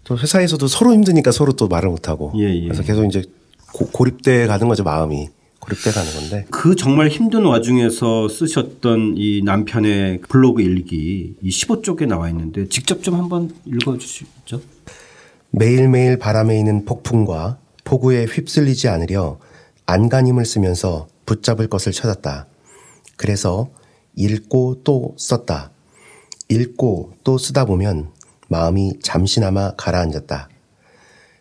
[0.03, 2.63] 또 회사에서도 서로 힘드니까 서로 또 말을 못하고 예, 예.
[2.63, 3.23] 그래서 계속 이제
[3.71, 5.27] 고, 립돼 가는 거죠 마음이
[5.59, 12.29] 고립돼 가는 건데 그 정말 힘든 와중에서 쓰셨던 이 남편의 블로그 일기 이 15쪽에 나와
[12.29, 14.59] 있는데 직접 좀 한번 읽어주시죠.
[15.51, 19.37] 매일매일 바람에 있는 폭풍과 폭우에 휩쓸리지 않으려
[19.85, 22.45] 안간힘을 쓰면서 붙잡을 것을 찾았다.
[23.15, 23.69] 그래서
[24.15, 25.71] 읽고 또 썼다.
[26.49, 28.11] 읽고 또 쓰다 보면
[28.49, 30.49] 마음이 잠시나마 가라앉았다.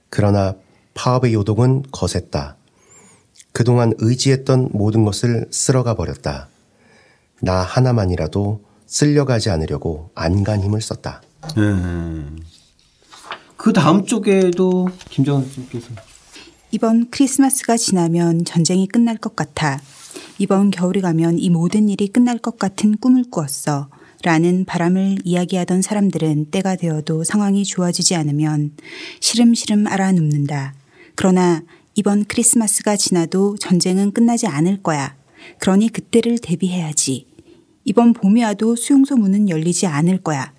[0.09, 0.55] 그러나
[0.94, 2.57] 파업의 요동은 거셌다.
[3.53, 6.48] 그동안 의지했던 모든 것을 쓸어가 버렸다.
[7.42, 11.20] 나 하나만이라도 쓸려가지 않으려고 안간 힘을 썼다.
[11.57, 12.38] 음.
[13.57, 15.88] 그 다음 쪽에도 김정은 님께서
[16.72, 19.80] 이번 크리스마스가 지나면 전쟁이 끝날 것 같아.
[20.38, 23.88] 이번 겨울이 가면 이 모든 일이 끝날 것 같은 꿈을 꾸었어.
[24.22, 28.72] 라는 바람을 이야기하던 사람들은 때가 되어도 상황이 좋아지지 않으면
[29.18, 30.74] 시름시름 알아눕는다.
[31.16, 31.64] 그러나
[31.96, 35.16] 이번 크리스마스가 지나도 전쟁은 끝나지 않을 거야.
[35.59, 37.26] 그러니 그때를 대비해야지.
[37.85, 40.52] 이번 봄이 와도 수용소 문은 열리지 않을 거야.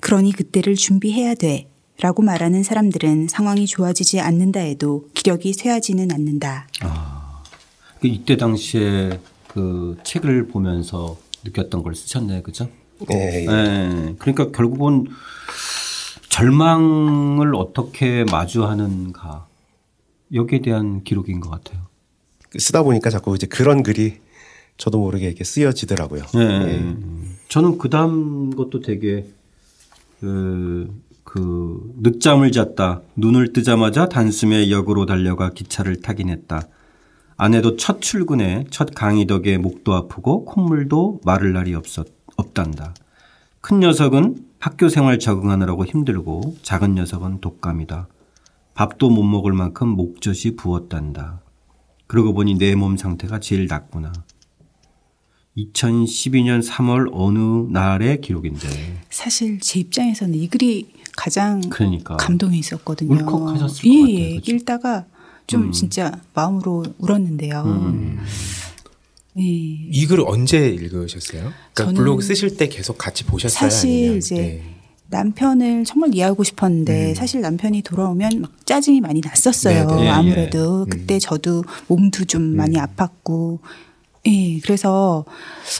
[0.00, 1.68] 그러니 그때를 준비해야 돼.
[2.00, 6.66] 라고 말하는 사람들은 상황이 좋아지지 않는다 해도 기력이 쇠하지는 않는다.
[6.80, 7.40] 아,
[8.00, 12.68] 그 이때 당시에 그 책을 보면서 느꼈던 걸 쓰셨네, 그죠?
[13.08, 13.42] 네.
[13.42, 13.46] 예.
[13.46, 14.14] 네.
[14.18, 15.06] 그러니까 결국은
[16.30, 19.46] 절망을 어떻게 마주하는가
[20.32, 21.82] 여기에 대한 기록인 것 같아요.
[22.50, 24.18] 그 쓰다 보니까 자꾸 이제 그런 글이
[24.78, 26.24] 저도 모르게 이렇게 쓰여지더라고요.
[26.34, 26.78] 네.
[26.80, 26.96] 네.
[27.48, 29.28] 저는 그 다음 것도 되게
[30.18, 31.04] 그
[31.34, 33.02] 그 늦잠을 잤다.
[33.16, 36.62] 눈을 뜨자마자 단숨에 역으로 달려가 기차를 타긴 했다.
[37.36, 42.94] 아내도 첫 출근에 첫 강의 덕에 목도 아프고 콧물도 마를 날이 없었, 없단다.
[43.60, 48.06] 큰 녀석은 학교 생활 적응하느라고 힘들고 작은 녀석은 독감이다.
[48.74, 51.40] 밥도 못 먹을 만큼 목젖이 부었단다.
[52.06, 54.12] 그러고 보니 내 몸 상태가 제일 낫구나
[55.56, 57.38] 2012년 3월 어느
[57.72, 58.68] 날의 기록인데.
[59.10, 62.16] 사실 제 입장에서는 이 글이 가장 그러니까.
[62.16, 63.12] 감동이 있었거든요.
[63.14, 64.34] 울컥하셨을 예, 것 예.
[64.36, 64.42] 같아요.
[64.48, 65.04] 예, 읽다가
[65.46, 65.72] 좀 음.
[65.72, 67.62] 진짜 마음으로 울었는데요.
[67.66, 68.20] 음.
[69.38, 69.42] 예.
[69.42, 71.52] 이 글을 언제 읽으셨어요?
[71.74, 73.58] 그러니까 블로그 쓰실 때 계속 같이 보셨어요?
[73.70, 74.16] 사실 아니면?
[74.18, 74.62] 이제 네.
[75.08, 77.14] 남편을 정말 이해하고 싶었는데 음.
[77.14, 79.86] 사실 남편이 돌아오면 막 짜증이 많이 났었어요.
[79.88, 80.00] 네네.
[80.02, 80.08] 네.
[80.08, 80.90] 아무래도 예.
[80.90, 82.56] 그때 저도 몸도 좀 음.
[82.56, 83.58] 많이 아팠고
[84.26, 85.24] 예, 그래서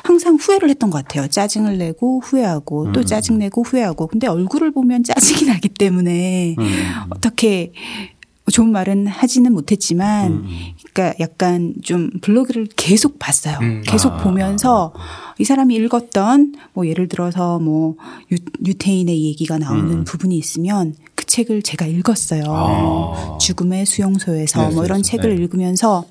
[0.03, 1.29] 항상 후회를 했던 것 같아요.
[1.29, 3.05] 짜증을 내고 후회하고 또 음.
[3.07, 4.07] 짜증 내고 후회하고.
[4.07, 6.65] 근데 얼굴을 보면 짜증이 나기 때문에 음.
[7.11, 7.73] 어떻게
[8.53, 10.49] 좋은 말은 하지는 못했지만, 음.
[10.83, 13.57] 그니까 약간 좀 블로그를 계속 봤어요.
[13.63, 13.83] 음.
[13.87, 14.17] 계속 아.
[14.19, 14.93] 보면서
[15.39, 17.97] 이 사람이 읽었던 뭐 예를 들어서 뭐
[18.31, 20.05] 유, 태인의 얘기가 나오는 음.
[20.05, 22.43] 부분이 있으면 그 책을 제가 읽었어요.
[22.47, 23.39] 아.
[23.39, 25.11] 죽음의 수용소에서 네, 뭐 네, 이런 네.
[25.11, 25.37] 책을 네.
[25.41, 26.05] 읽으면서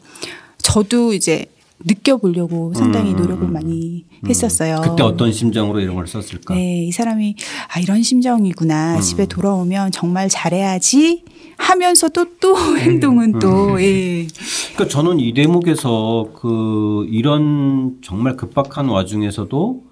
[0.57, 1.45] 저도 이제
[1.81, 3.53] 느껴보려고 상당히 음, 음, 노력을 음.
[3.53, 4.29] 많이 음.
[4.29, 4.81] 했었어요.
[4.83, 6.53] 그때 어떤 심정으로 이런 걸 썼을까?
[6.53, 7.35] 네, 이 사람이
[7.75, 8.95] 아 이런 심정이구나.
[8.95, 9.01] 음.
[9.01, 11.23] 집에 돌아오면 정말 잘해야지
[11.57, 12.77] 하면서 또또 음.
[12.77, 13.81] 행동은 또.
[13.81, 14.27] 예.
[14.73, 19.83] 그러니까 저는 이 대목에서 그 이런 정말 급박한 와중에서도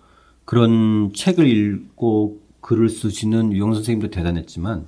[0.46, 4.86] 그런 책을 읽고 글을 쓰시는 유영 선생님도 대단했지만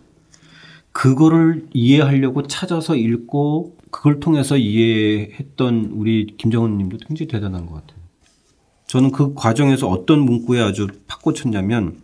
[0.91, 7.99] 그거를 이해하려고 찾아서 읽고 그걸 통해서 이해했던 우리 김정은 님도 굉장히 대단한 것 같아요.
[8.87, 12.01] 저는 그 과정에서 어떤 문구에 아주 팍꽂혔냐면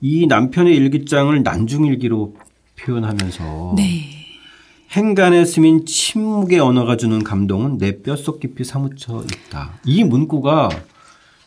[0.00, 2.34] 이 남편의 일기장을 난중일기로
[2.80, 4.04] 표현하면서 네.
[4.96, 9.78] 행간에 스민 침묵의 언어가 주는 감동은 내 뼛속 깊이 사무쳐 있다.
[9.84, 10.70] 이 문구가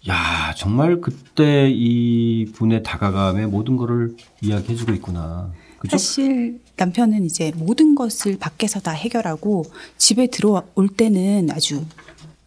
[0.10, 5.52] 야 정말 그때 이 분의 다가감의 모든 거를 이야기해주고 있구나.
[5.80, 5.98] 그죠?
[5.98, 9.66] 사실 남편은 이제 모든 것을 밖에서 다 해결하고
[9.98, 11.86] 집에 들어올 때는 아주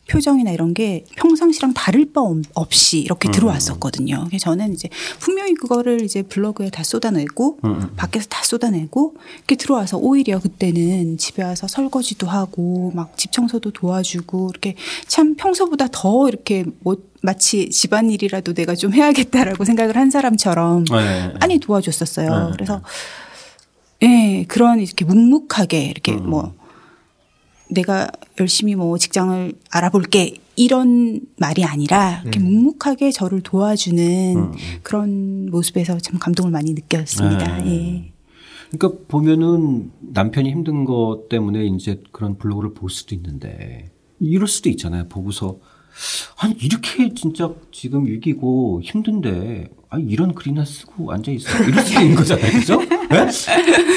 [0.09, 2.20] 표정이나 이런 게 평상시랑 다를 바
[2.55, 3.33] 없이 이렇게 음.
[3.33, 4.25] 들어왔었거든요.
[4.29, 7.90] 그래서 저는 이제 분명히 그거를 이제 블로그에 다 쏟아내고 음, 음.
[7.96, 14.51] 밖에서 다 쏟아내고 이렇게 들어와서 오히려 그때는 집에 와서 설거지도 하고 막 집 청소도 도와주고
[14.53, 14.77] 이렇게
[15.09, 21.33] 참 평소보다 더 이렇게 뭐 마치 집안일이라도 내가 좀 해야겠다라고 생각을 한 사람처럼 네.
[21.40, 22.46] 많이 도와줬었어요.
[22.51, 22.53] 네.
[22.53, 22.83] 그래서
[24.02, 26.28] 예, 네, 그런 이렇게 묵묵하게 이렇게 음.
[26.28, 26.52] 뭐
[27.70, 32.44] 내가 열심히 뭐 직장을 알아볼게 이런 말이 아니라 이렇게 음.
[32.44, 34.54] 묵묵하게 저를 도와주는 음, 음.
[34.82, 37.59] 그런 모습에서 참 감동을 많이 느꼈습니다.
[37.62, 37.70] 네.
[37.70, 38.12] 예.
[38.70, 45.09] 그러니까 보면은 남편이 힘든 것 때문에 이제 그런 블로그를 볼 수도 있는데 이럴 수도 있잖아요.
[45.09, 45.59] 보고서
[46.38, 52.16] 아니 이렇게 진짜 지금 위기고 힘든데 아니 이런 글이나 쓰고 앉아 있어 이럴 수도 있는
[52.16, 52.76] 거잖아요, 그죠?
[52.80, 53.26] 네?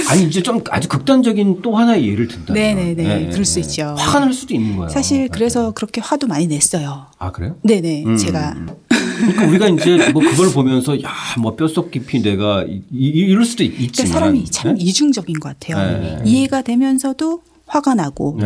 [0.08, 2.54] 아니 이제 좀 아주 극단적인 또 하나의 예를 든다.
[2.54, 3.36] 네네네, 네, 그럴 네, 네.
[3.38, 3.96] 네, 수 있죠.
[3.98, 4.90] 화가 날 수도 있는 거예요.
[4.90, 7.08] 사실 그래서 그렇게 화도 많이 냈어요.
[7.18, 7.58] 아 그래요?
[7.64, 8.18] 네네, 음.
[8.18, 8.54] 제가.
[8.56, 8.78] 음, 음.
[9.20, 14.14] 그러니까 우리가 이제 뭐 그걸 보면서 야뭐 뼛속 깊이 내가 이, 이럴 수도 있지만 그러니까
[14.20, 14.82] 사람이 참 네?
[14.84, 16.24] 이중적인 것 같아요.
[16.24, 18.40] 이해가 되면서도 화가 나고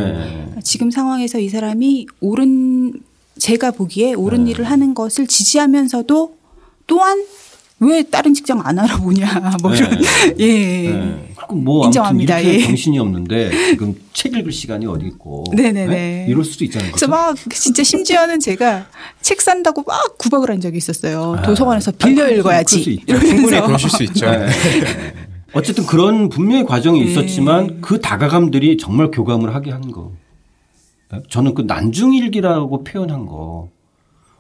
[0.64, 2.96] 지금 상황에서 이 사람이 옳은
[3.40, 4.52] 제가 보기에 옳은 네.
[4.52, 6.36] 일을 하는 것을 지지하면서도
[6.88, 7.24] 또한
[7.80, 9.90] 왜 다른 직장 안 알아보냐 뭐 이런
[10.38, 10.38] 네.
[10.40, 10.90] 예.
[10.90, 11.30] 네.
[11.50, 12.44] 뭐 인정합니다.
[12.46, 12.60] 예.
[12.64, 16.26] 정신이 없는데 지금 책 읽을 시간이 어디 있고 네네네 네?
[16.30, 16.92] 이럴 수도 있잖아요.
[16.92, 18.88] 그래서 막 진짜 심지어는 제가
[19.22, 21.36] 책 산다고 막 구박을 한 적이 있었어요.
[21.38, 21.42] 아.
[21.42, 23.02] 도서관에서 빌려 아니, 읽어야지.
[23.06, 24.32] 충분히 그러실 수 있죠.
[24.32, 24.48] 네.
[25.54, 27.12] 어쨌든 그런 분명히 과정이 네.
[27.12, 30.14] 있었지만 그 다가감들이 정말 교감을 하게 한 거.
[31.30, 33.70] 저는 그 난중일기라고 표현한 거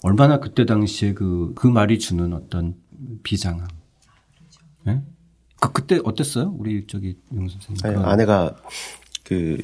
[0.01, 2.75] 얼마나 그때 당시에 그, 그 말이 주는 어떤
[3.23, 3.67] 비상함
[4.85, 4.93] 네?
[4.93, 5.01] 예?
[5.61, 6.53] 그, 그때 어땠어요?
[6.57, 7.99] 우리 저기 영 선생님.
[7.99, 8.53] 아니, 아내가
[9.23, 9.57] 그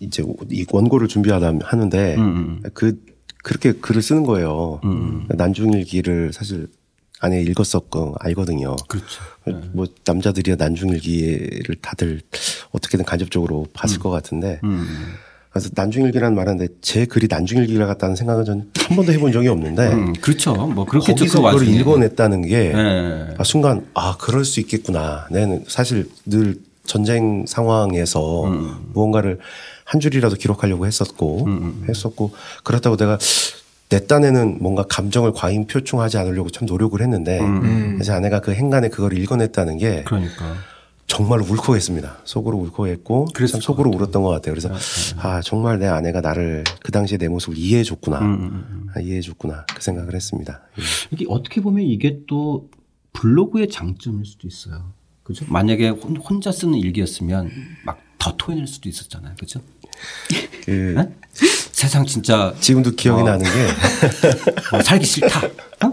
[0.00, 2.36] 이제 이 원고를 준비하다 하는데 음, 음.
[2.62, 2.70] 음.
[2.74, 3.02] 그
[3.42, 4.80] 그렇게 글을 쓰는 거예요.
[4.84, 5.28] 음, 음.
[5.30, 6.68] 난중일기를 사실
[7.20, 8.76] 아내 읽었었고 알거든요.
[8.88, 9.20] 그렇죠.
[9.44, 9.70] 그 네.
[9.72, 12.20] 뭐 남자들이 난중일기를 다들
[12.72, 14.02] 어떻게든 간접적으로 봤을 음.
[14.02, 14.60] 것 같은데
[15.56, 20.52] 그래서 난중일기라는 말하데제 글이 난중일기라 같다는 생각은 저는 한 번도 해본 적이 없는데 음, 그렇죠.
[20.54, 21.70] 뭐 그렇게 거기서 그걸 와중에.
[21.78, 23.26] 읽어냈다는 게 네.
[23.38, 25.26] 아, 순간 아 그럴 수 있겠구나.
[25.30, 28.90] 내는 네, 사실 늘 전쟁 상황에서 음.
[28.92, 29.38] 무언가를
[29.84, 31.86] 한 줄이라도 기록하려고 했었고 음, 음, 음.
[31.88, 33.18] 했었고 그렇다고 내가
[33.88, 37.94] 내 딴에는 뭔가 감정을 과잉 표충하지 않으려고 참 노력을 했는데 음.
[37.94, 38.16] 그래서 음.
[38.18, 40.56] 아내가 그 행간에 그걸 읽어냈다는 게 그러니까.
[41.06, 42.18] 정말 울컥했습니다.
[42.24, 44.52] 속으로 울컥했고 그래서 속으로 것 울었던 것 같아요.
[44.54, 44.68] 그래서
[45.20, 45.36] 아, 아.
[45.36, 49.00] 아 정말 내 아내가 나를 그 당시에 내 모습을 이해해줬구나, 음, 음, 음, 음, 아,
[49.00, 50.60] 이해해줬구나 그 생각을 했습니다.
[50.78, 50.82] 예.
[51.12, 52.68] 이게 어떻게 보면 이게 또
[53.12, 54.92] 블로그의 장점일 수도 있어요.
[55.22, 55.44] 그죠?
[55.48, 57.50] 만약에 혼자 쓰는 일기였으면
[57.84, 59.34] 막 더 토해낼 수도 있었잖아요.
[59.38, 59.60] 그죠?
[60.64, 61.06] 그 어?
[61.32, 65.46] 세상 진짜 지금도 기억이 어, 나는 게 어, 살기 싫다.
[65.46, 65.92] 어?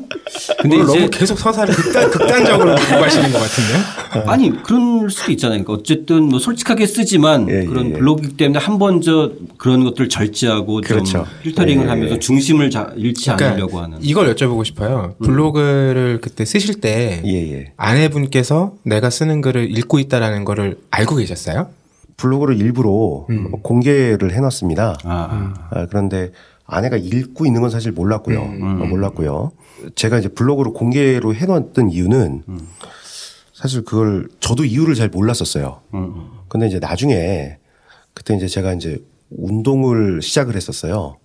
[0.61, 3.77] 근데 이제 너무 계속 서사를 극단, 극단적으로 공부하시는 것 같은데요?
[4.11, 5.63] 아, 아니 그럴 수도 있잖아요.
[5.63, 7.93] 그러니까 어쨌든 뭐 솔직하게 쓰지만 예, 그런 예, 예.
[7.93, 11.11] 블로그 때문에 한 번 저 그런 것들을 절제하고 그렇죠.
[11.11, 13.97] 좀 필터링을 예, 예, 하면서 중심을 자, 잃지 그러니까 않으려고 하는.
[14.01, 15.15] 이걸 여쭤보고 싶어요.
[15.17, 15.25] 음.
[15.25, 17.21] 블로그를 그때 쓰실 때
[17.75, 21.67] 아내분께서 내가 쓰는 글을 읽고 있다라는 거를 알고 계셨어요?
[22.17, 23.51] 블로그를 일부러 음.
[23.63, 24.97] 공개를 해놨습니다.
[25.03, 25.53] 아.
[25.71, 26.31] 아, 그런데
[26.65, 28.41] 아내가 읽고 있는 건 사실 몰랐고요.
[28.41, 28.81] 음.
[28.81, 28.89] 어, 음.
[28.89, 29.51] 몰랐고요.
[29.95, 32.67] 제가 이제 블로그로 공개로 해놨던 이유는 음.
[33.53, 35.81] 사실 그걸 저도 이유를 잘 몰랐었어요.
[35.93, 36.29] 음, 음.
[36.49, 37.57] 근데 이제 나중에
[38.13, 41.17] 그때 이제 제가 이제 운동을 시작을 했었어요.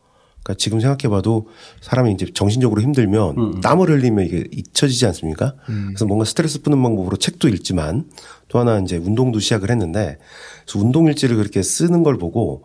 [0.43, 1.49] 그러니까 지금 생각해봐도
[1.81, 3.39] 사람이 이제 정신적으로 힘들면 음.
[3.57, 3.61] 음.
[3.61, 5.55] 땀을 흘리면 이게 잊혀지지 않습니까?
[5.89, 8.05] 그래서 뭔가 스트레스 푸는 방법으로 책도 읽지만
[8.49, 10.19] 또 하나 이제 운동도 시작을 했는데
[10.77, 12.65] 운동 일지를 그렇게 쓰는 걸 보고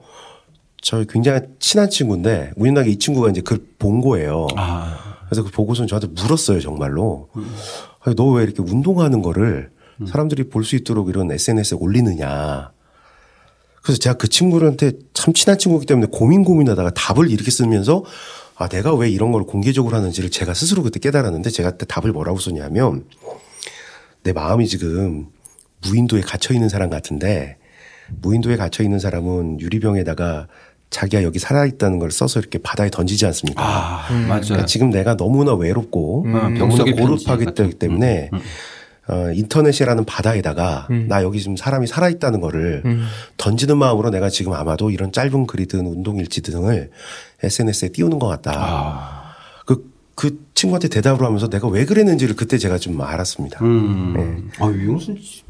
[0.84, 4.48] 저희 굉장히 친한 친구인데 우연하게 이 친구가 이제 그걸 본 거예요.
[4.58, 5.18] 아.
[5.26, 7.30] 그래서 그 보고서는 저한테 물었어요 정말로.
[7.38, 7.50] 음.
[8.16, 10.06] 너왜 이렇게 운동하는 거를 음.
[10.06, 12.72] 사람들이 볼 수 있도록 이런 SNS에 올리느냐.
[13.82, 18.04] 그래서 제가 그 친구한테 참 친한 친구이기 때문에 고민 고민하다가 답을 이렇게 쓰면서
[18.56, 22.40] 아 내가 왜 이런 걸 공개적으로 하는지를 제가 스스로 그때 깨달았는데 제가 그때 답을 뭐라고
[22.40, 23.06] 썼냐면
[24.24, 25.28] 내 마음이 지금
[25.86, 27.58] 무인도에 갇혀 있는 사람 같은데
[28.22, 30.48] 무인도에 갇혀 있는 사람은 유리병에다가
[30.94, 33.62] 자기가 여기 살아있다는 걸 써서 이렇게 바다에 던지지 않습니까?
[33.66, 34.28] 아, 음.
[34.28, 34.42] 맞아요.
[34.44, 36.36] 그러니까 지금 내가 너무나 외롭고 음.
[36.36, 36.46] 음.
[36.46, 36.54] 음.
[36.54, 36.96] 너무나 음.
[36.96, 37.46] 고립하기
[37.80, 38.40] 때문에 음.
[39.06, 42.84] 어, 인터넷이라는 바다에다가 나 여기 지금 사람이 살아있다는 거를
[43.36, 46.90] 던지는 마음으로 내가 지금 아마도 이런 짧은 글이든 운동일지 등을
[47.44, 48.54] SNS에 띄우는 것 같다.
[48.58, 49.24] 아.
[49.66, 53.60] 그, 그 친구한테 대답을 하면서 내가 왜 그랬는지를 그때 제가 좀 알았습니다.
[53.66, 54.14] 음.
[54.60, 54.64] 네.
[54.66, 55.44] 아, 이용순 씨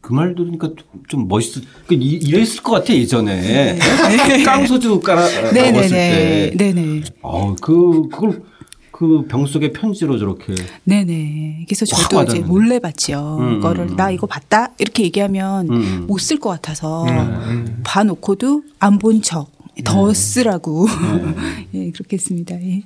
[0.00, 0.70] 그말 들으니까
[1.08, 1.60] 좀 멋있어.
[1.86, 4.42] 그 이랬을 것 같아 예전에 네.
[4.44, 5.68] 깡소주 깔아 네.
[5.70, 6.54] 어, 나왔을 때.
[6.56, 7.02] 네네.
[7.22, 8.42] 아 그 그걸
[8.90, 10.54] 그 병속의 편지로 저렇게.
[10.84, 11.64] 네네.
[11.68, 13.38] 그래서 저도 이제 몰래 봤지요.
[13.40, 16.04] 음, 그거를 음, 음, 나 이거 봤다 이렇게 얘기하면 음, 음.
[16.06, 19.48] 못쓸 것 같아서 음, 봐놓고도 안 본 척.
[19.76, 19.84] 네.
[19.84, 20.14] 더 네.
[20.14, 20.86] 쓰라고
[21.72, 22.54] 예 그렇게 했습니다.
[22.56, 22.82] 예.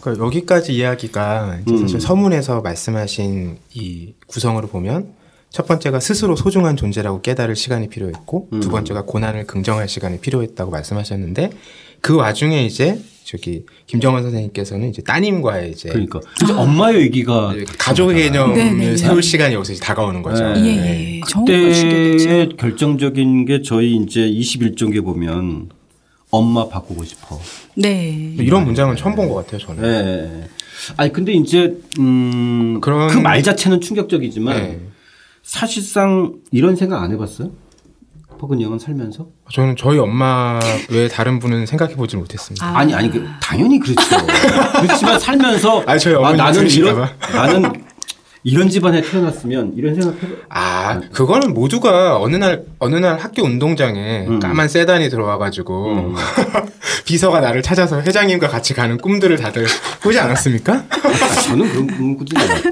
[0.00, 5.12] 그러니까 여기까지 이야기가 사실 서문에서 말씀하신 이 구성으로 보면
[5.56, 8.60] 첫 번째가 스스로 소중한 존재라고 깨달을 시간이 필요했고 음.
[8.60, 11.48] 두 번째가 고난을 긍정할 시간이 필요했다고 말씀하셨는데
[12.02, 16.58] 그 와중에 이제 저기 김정원 선생님께서는 이제 따님과의 이제 그러니까 이제 아.
[16.58, 20.46] 엄마의 얘기가 네, 가족 개념을 네, 네, 세울 시간이 여기서 다가오는 거죠.
[20.52, 20.60] 네.
[20.60, 20.76] 예, 예.
[20.76, 21.20] 네.
[22.14, 25.70] 그때 결정적인 게 저희 이제 21종에 보면
[26.30, 27.40] 엄마 바꾸고 싶어.
[27.72, 28.34] 네.
[28.38, 29.82] 이런 문장은 처음 본 것 같아요 저는.
[30.44, 30.48] 네.
[30.98, 34.95] 아니 근데 이제 음 그런 그 말 자체는 충격적이지만.
[35.46, 37.50] 사실상 이런 생각 안 해봤어요?
[38.36, 39.28] 퍼근 형은 살면서?
[39.52, 40.58] 저는 저희 엄마
[40.90, 42.66] 외 다른 분은 생각해보지 못했습니다.
[42.66, 42.78] 아.
[42.80, 44.04] 아니, 아니 그, 당연히 그렇죠.
[44.82, 47.72] 그렇지만 살면서 아니, 저희 아, 나는 이런 나는
[48.48, 50.34] 이런 집안에 태어났으면 이런 생각 해봐.
[50.50, 54.38] 아, 그거는 모두가 어느 날 어느 날 학교 운동장에 음.
[54.38, 56.14] 까만 세단이 들어와 가지고 음.
[57.04, 59.66] 비서가 나를 찾아서 회장님과 같이 가는 꿈들을 다들
[60.00, 60.74] 꾸지 않았습니까?
[60.74, 62.70] 아, 저는 그런 꿈 꾸지 않았고.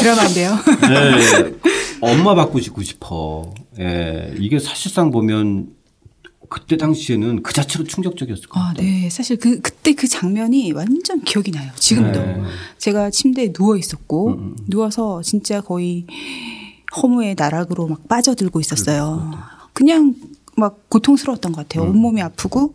[0.00, 1.52] 그러면 안요 네,
[2.00, 3.44] 엄마 바꾸고 싶어.
[3.78, 5.66] 예, 네, 이게 사실상 보면
[6.50, 8.84] 그때 당시에는 그 자체로 충격적이었을 것 아, 같아요.
[8.86, 9.08] 아, 네.
[9.08, 11.70] 사실 그, 그때 그 장면이 완전 기억이 나요.
[11.76, 12.18] 지금도.
[12.20, 12.42] 네.
[12.76, 14.32] 제가 침대에 누워 있었고, 음.
[14.32, 14.56] 음.
[14.66, 16.06] 누워서 진짜 거의
[17.00, 19.30] 허무의 나락으로 막 빠져들고 있었어요.
[19.32, 19.38] 음,
[19.72, 20.16] 그냥
[20.56, 21.84] 막 고통스러웠던 것 같아요.
[21.84, 21.90] 음.
[22.00, 22.74] 온몸이 아프고,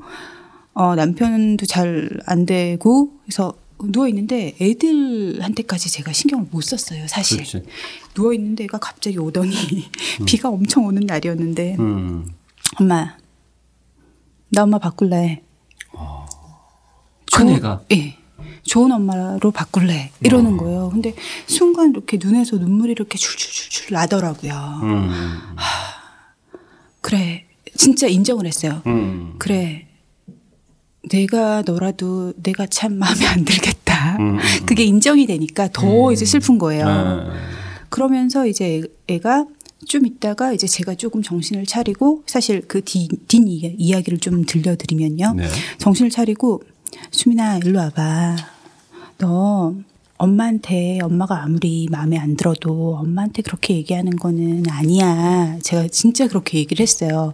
[0.74, 7.44] 어, 남편도 잘 안 되고, 그래서 누워있는데 애들한테까지 제가 신경을 못 썼어요, 사실.
[8.16, 9.52] 누워있는데 가 갑자기 오더니
[10.22, 10.26] 음.
[10.26, 12.26] 비가 엄청 오는 날이었는데, 음.
[12.80, 13.18] 엄마,
[14.56, 15.42] 나 엄마 바꿀래.
[15.94, 16.26] 아.
[17.36, 17.82] 큰애가?
[17.94, 18.18] 예.
[18.64, 20.58] 좋은 엄마로 바꿀래 이러는 어.
[20.58, 20.90] 거예요.
[20.92, 21.14] 근데
[21.46, 24.54] 순간 이렇게 눈에서 눈물이 이렇게 줄줄줄줄 나더라고요.
[24.82, 25.10] 음.
[25.56, 26.58] 하,
[27.02, 27.46] 그래
[27.78, 28.82] 진짜 인정을 했어요.
[28.88, 29.36] 음.
[29.38, 29.88] 그래
[31.12, 34.16] 내가 너라도 내가 참 마음에 안 들겠다.
[34.18, 34.22] 음.
[34.22, 34.66] 음, 음.
[34.66, 36.14] 그게 인정이 되니까 더 음.
[36.14, 36.88] 이제 슬픈 거예요.
[36.88, 37.26] 아.
[37.90, 39.46] 그러면서 이제 애가
[39.86, 45.34] 좀 있다가 이제 제가 조금 정신을 차리고 사실 그뒷 이야기를 좀 들려드리면요.
[45.38, 45.48] 네.
[45.78, 46.64] 정신을 차리고
[47.12, 48.36] 수민아 일로 와봐.
[49.20, 49.76] 너
[50.18, 55.58] 엄마한테 엄마가 아무리 마음에 안 들어도 엄마한테 그렇게 얘기하는 거는 아니야.
[55.62, 57.34] 제가 진짜 그렇게 얘기를 했어요.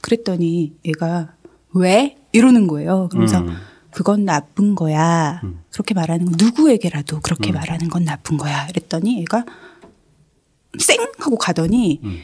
[0.00, 1.32] 그랬더니 얘가
[1.72, 3.08] 왜 이러는 거예요.
[3.12, 3.50] 그래서 음.
[3.90, 5.40] 그건 나쁜 거야.
[5.42, 5.58] 음.
[5.72, 7.54] 그렇게 말하는 건 누구에게라도 그렇게 음.
[7.54, 8.66] 말하는 건 나쁜 거야.
[8.68, 9.44] 그랬더니 얘가
[10.78, 12.18] 쌩 하고 가더니 음.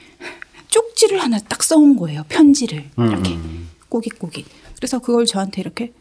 [0.68, 2.24] 쪽지를 하나 딱 써온 거예요.
[2.28, 3.68] 편지를 음, 음, 이렇게 음.
[3.88, 4.46] 꼬깃꼬깃.
[4.76, 5.92] 그래서 그걸 저한테 이렇게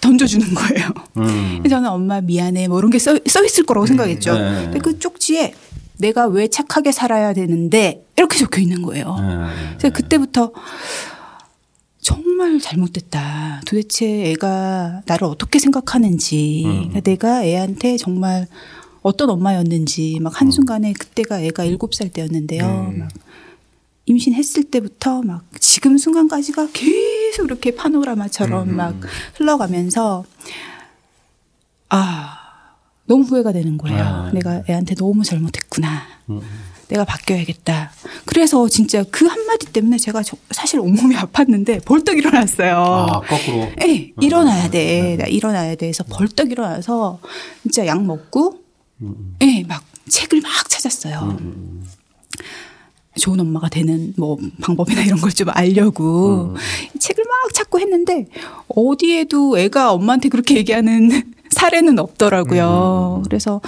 [0.00, 0.90] 던져주는 거예요.
[1.18, 1.62] 음.
[1.68, 4.38] 저는 엄마 미안해 뭐 이런 게써 있을 거라고 생각했죠.
[4.38, 4.62] 네.
[4.64, 5.52] 근데 그 쪽지에
[5.98, 9.16] 내가 왜 착하게 살아야 되는데 이렇게 적혀 있는 거예요.
[9.18, 9.72] 네.
[9.78, 10.52] 그래서 그때부터
[12.00, 13.62] 정말 잘못됐다.
[13.66, 16.62] 도대체 애가 나를 어떻게 생각하는지
[16.94, 17.00] 음.
[17.02, 18.46] 내가 애한테 정말
[19.04, 21.68] 어떤 엄마였는지 막 한순간에 그때가 애가 음.
[21.68, 22.88] 일곱 살 때였는데요.
[22.92, 23.04] 네, 네.
[24.06, 28.68] 임신했을 때부터 막 지금 순간까지가 계속 이렇게 파노라마처럼 음.
[28.70, 29.00] 음 막 음.
[29.36, 30.24] 흘러가면서
[31.90, 32.38] 아,
[33.04, 34.02] 너무 후회가 되는 거예요.
[34.02, 34.40] 아, 네.
[34.40, 36.02] 내가 애한테 너무 잘못했구나.
[36.30, 36.40] 음.
[36.88, 37.90] 내가 바뀌어야겠다.
[38.24, 42.76] 그래서 진짜 그 한마디 때문에 제가 사실 온몸이 아팠는데 벌떡 일어났어요.
[42.76, 43.68] 아, 거꾸로?
[43.82, 45.16] 예, 네, 일어나야 네, 돼.
[45.18, 45.88] 나 일어나야 돼.
[45.88, 47.20] 해서 벌떡 일어나서
[47.64, 48.63] 진짜 약 먹고
[49.42, 51.38] 예, 네, 막 책을 막 찾았어요.
[53.20, 56.56] 좋은 엄마가 되는 뭐 방법이나 이런 걸 좀 알려고 음.
[56.98, 58.26] 책을 막 찾고 했는데
[58.68, 63.16] 어디에도 애가 엄마한테 그렇게 얘기하는 사례는 없더라고요.
[63.18, 63.60] 음, 음, 그래서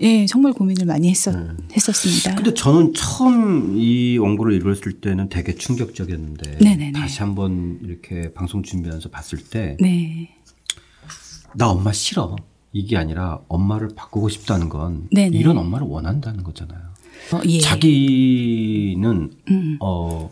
[0.00, 1.56] 예, 정말 고민을 많이 했었, 음.
[1.74, 2.34] 했었습니다.
[2.36, 6.92] 근데 저는 처음 이 원고를 읽었을 때는 되게 충격적이었는데 네네네.
[6.92, 10.30] 다시 한번 이렇게 방송 준비하면서 봤을 때 네.
[11.60, 12.34] 엄마 싫어.
[12.74, 15.36] 이게 아니라 엄마를 바꾸고 싶다는 건 네네.
[15.36, 16.80] 이런 엄마를 원한다는 거잖아요.
[17.32, 17.60] 어, 예.
[17.60, 19.76] 자기는 음.
[19.80, 20.28] 어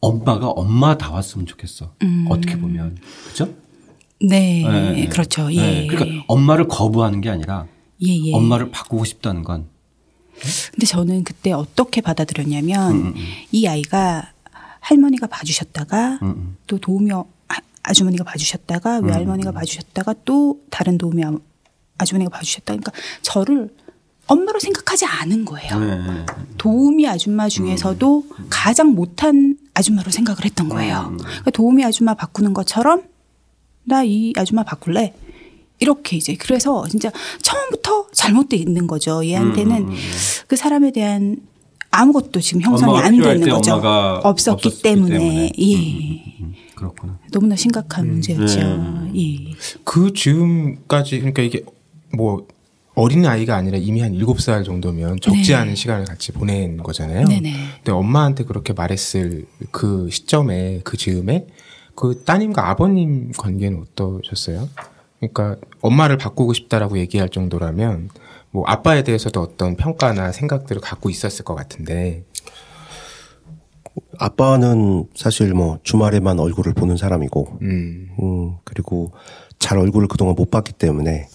[0.00, 1.94] 엄마가 엄마 다 왔으면 좋겠어.
[2.02, 2.26] 음.
[2.28, 2.98] 어떻게 보면
[3.28, 3.48] 그죠?
[4.22, 5.48] 네, 네, 그렇죠.
[5.48, 5.54] 네.
[5.56, 5.80] 예.
[5.80, 5.86] 네.
[5.86, 7.66] 그러니까 엄마를 거부하는 게 아니라
[8.04, 8.26] 예예.
[8.26, 8.34] 예.
[8.34, 9.66] 엄마를 바꾸고 싶다는 건.
[10.72, 13.24] 근데 저는 그때 어떻게 받아들였냐면 음, 음, 음.
[13.50, 14.30] 이 아이가
[14.80, 17.10] 할머니가 봐주셨다가 음, 또 도우미
[17.84, 21.24] 아주머니가 봐주셨다가 외할머니가 봐주셨다가 또 다른 도우미
[22.02, 22.74] 아주머니가 봐주셨다.
[22.74, 22.92] 그러니까
[23.22, 23.68] 저를
[24.26, 25.78] 엄마로 생각하지 않은 거예요.
[25.78, 26.00] 네.
[26.58, 28.46] 도우미 아줌마 중에서도 음.
[28.48, 31.08] 가장 못한 아줌마로 생각을 했던 거예요.
[31.12, 31.16] 음.
[31.18, 33.02] 그러니까 도우미 아줌마 바꾸는 것처럼
[33.84, 35.12] 나 이 아줌마 바꿀래.
[35.80, 37.10] 이렇게 이제 그래서 진짜
[37.42, 39.24] 처음부터 잘못돼 있는 거죠.
[39.26, 39.86] 얘한테는 음.
[39.88, 39.96] 음, 음.
[40.46, 41.36] 그 사람에 대한
[41.90, 43.74] 아무것도 지금 형성이 안 되는 거죠.
[43.82, 45.18] 없었기 때문에.
[45.18, 45.52] 때문에.
[45.58, 46.74] 음, 예.
[46.76, 47.18] 그렇구나.
[47.32, 48.60] 너무나 심각한 문제였죠.
[49.12, 49.50] 네.
[49.50, 49.54] 예.
[49.82, 51.64] 그 즈음까지 그러니까 이게
[52.12, 52.46] 뭐
[52.94, 55.54] 어린 아이가 아니라 이미 한7살 정도면 적지 네.
[55.54, 57.26] 않은 시간을 같이 보낸 거잖아요.
[57.26, 57.52] 네네.
[57.78, 61.46] 근데 엄마한테 그렇게 말했을 그 시점에 그 즈음에
[61.94, 64.68] 그 따님과 아버님 관계는 어떠셨어요?
[65.20, 68.10] 그러니까 엄마를 바꾸고 싶다라고 얘기할 정도라면
[68.50, 72.24] 뭐 아빠에 대해서도 어떤 평가나 생각들을 갖고 있었을 것 같은데
[74.18, 79.12] 아빠는 사실 뭐 주말에만 얼굴을 보는 사람이고 음, 음 그리고
[79.58, 81.28] 잘 얼굴을 그동안 못 봤기 때문에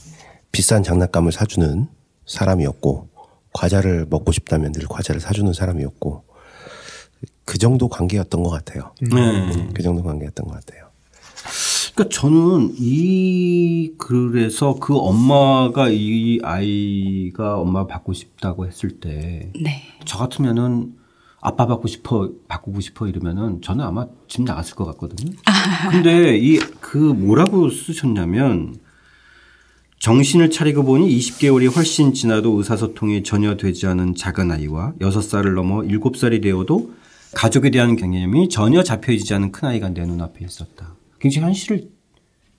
[0.51, 1.87] 비싼 장난감을 사주는
[2.25, 3.09] 사람이었고
[3.53, 6.23] 과자를 먹고 싶다면 늘 과자를 사주는 사람이었고
[7.45, 8.93] 그 정도 관계였던 것 같아요.
[9.03, 9.09] 음.
[9.09, 9.47] 네.
[9.55, 9.69] 네.
[9.73, 10.87] 그 정도 관계였던 것 같아요.
[11.93, 19.83] 그러니까 저는 이 그래서 그 엄마가 이 아이가 엄마 받고 싶다고 했을 때저 네.
[20.05, 20.93] 같으면은
[21.39, 25.31] 아빠 받고 싶어 바꾸고 싶어 이러면은 저는 아마 집 나갔을 것 같거든요.
[25.45, 25.89] 아.
[25.89, 28.79] 근데 이 그 뭐라고 쓰셨냐면
[29.99, 36.41] 정신을 차리고 보니 20개월이 훨씬 지나도 의사소통이 전혀 되지 않은 작은 아이와 6살을 넘어 7살이
[36.41, 36.93] 되어도
[37.35, 40.95] 가족에 대한 개념이 전혀 잡혀지지 않은 큰아이가 내 눈앞에 있었다.
[41.19, 41.89] 굉장히 현실을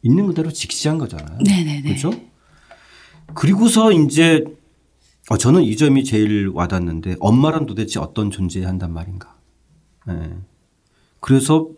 [0.02, 1.38] 있는 그대로 직시한 거잖아요.
[1.44, 1.82] 네네네.
[1.82, 2.10] 그렇죠?
[3.34, 4.42] 그리고서 이제
[5.30, 9.36] 어, 저는 이 점이 제일 와닿는데 엄마란 도대체 어떤 존재한단 말인가.
[10.06, 10.14] 네.
[11.20, 11.68] 그래서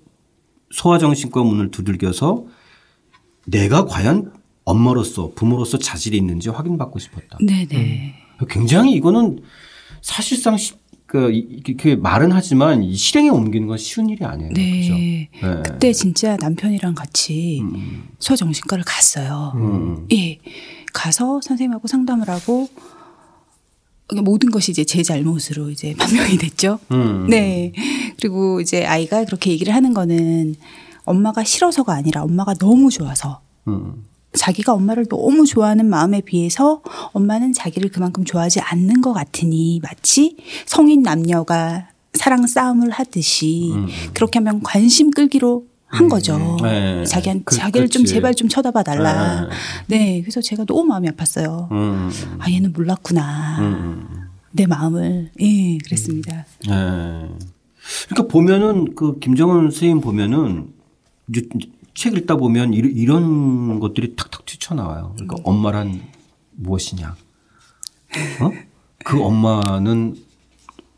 [0.72, 2.46] 소아정신과 문을 두들겨서
[3.46, 4.32] 내가 과연
[4.70, 7.38] 엄마로서 부모로서 자질이 있는지 확인받고 싶었다.
[7.40, 8.14] 네네.
[8.40, 8.46] 음.
[8.48, 9.40] 굉장히 이거는
[10.00, 10.74] 사실상 시,
[11.06, 11.64] 그, 이
[11.96, 14.50] 말은 하지만 이 실행에 옮기는 건 쉬운 일이 아니에요.
[14.52, 15.28] 네.
[15.38, 15.54] 그렇죠?
[15.54, 15.62] 네.
[15.64, 18.04] 그때 진짜 남편이랑 같이 음.
[18.18, 19.52] 소정신과를 갔어요.
[19.56, 20.06] 음.
[20.12, 20.38] 예.
[20.92, 22.68] 가서 선생님하고 상담을 하고
[24.24, 26.78] 모든 것이 이제 제 잘못으로 이제 판명이 됐죠.
[26.92, 27.26] 음.
[27.28, 27.72] 네.
[28.20, 30.54] 그리고 이제 아이가 그렇게 얘기를 하는 거는
[31.04, 34.04] 엄마가 싫어서가 아니라 엄마가 너무 좋아서 음.
[34.32, 41.02] 자기가 엄마를 너무 좋아하는 마음에 비해서 엄마는 자기를 그만큼 좋아하지 않는 것 같으니 마치 성인
[41.02, 43.88] 남녀가 사랑 싸움을 하듯이 음.
[44.14, 46.08] 그렇게 하면 관심 끌기로 한 음.
[46.08, 46.56] 거죠.
[46.62, 47.04] 네.
[47.04, 47.98] 자기한 그, 자기를 그치.
[47.98, 49.48] 좀 제발 좀 쳐다봐 달라.
[49.86, 49.98] 네.
[49.98, 50.20] 네.
[50.20, 51.70] 그래서 제가 너무 마음이 아팠어요.
[51.72, 52.10] 음.
[52.38, 53.56] 아 얘는 몰랐구나.
[53.60, 54.08] 음.
[54.52, 56.46] 내 마음을 예 그랬습니다.
[56.68, 56.74] 네.
[58.08, 60.68] 그러니까 보면은 그 김정은 선생님 보면은
[61.94, 65.12] 책 읽다 보면 이, 런 것들이 탁탁 튀쳐나와요.
[65.14, 65.42] 그러니까 음.
[65.44, 66.00] 엄마란
[66.52, 67.08] 무엇이냐.
[67.10, 68.50] 어?
[69.04, 70.16] 그 엄마는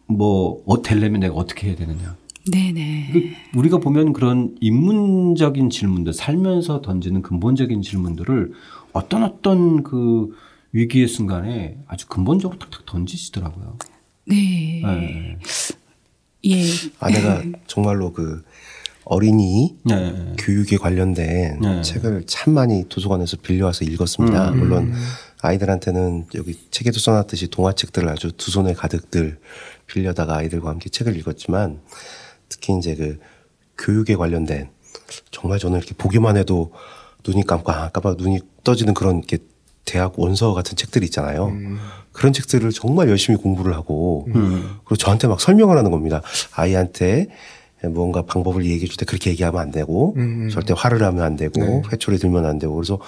[0.07, 2.16] 뭐, 어, 되려면 내가 어떻게 해야 되느냐.
[2.51, 3.11] 네네.
[3.12, 8.53] 그 우리가 보면 그런 인문적인 질문들, 살면서 던지는 근본적인 질문들을
[8.93, 10.36] 어떤 어떤 그
[10.72, 13.78] 위기의 순간에 아주 근본적으로 탁탁 던지시더라고요.
[14.26, 14.82] 네.
[14.84, 15.38] 네.
[16.47, 16.64] 예.
[16.99, 18.43] 아내가 정말로 그
[19.05, 20.12] 어린이 네.
[20.38, 21.82] 교육에 관련된 네.
[21.82, 24.50] 책을 참 많이 도서관에서 빌려와서 읽었습니다.
[24.50, 24.59] 음.
[24.59, 25.05] 물론 음.
[25.40, 29.38] 아이들한테는 여기 책에도 써놨듯이 동화책들을 아주 두 손에 가득들
[29.86, 31.80] 빌려다가 아이들과 함께 책을 읽었지만
[32.48, 33.18] 특히 이제 그
[33.84, 34.68] 교육에 관련된
[35.32, 36.72] 정말 저는 이렇게 보기만 해도
[37.26, 39.38] 눈이 깜깜 깜깜 아, 눈이 떠지는 그런 이렇게
[39.84, 41.46] 대학 원서 같은 책들이 있잖아요.
[41.46, 41.76] 음.
[42.12, 44.62] 그런 책들을 정말 열심히 공부를 하고 음.
[44.84, 46.22] 그리고 저한테 막 설명을 하는 겁니다.
[46.55, 47.26] 아이한테
[47.88, 51.36] 무언가 방법을 얘기해 줄 때 그렇게 얘기하면 안 되고 음, 음 절대 화를 하면 안
[51.36, 51.82] 되고 네.
[51.92, 52.98] 회초리 들면 안 되고 그래서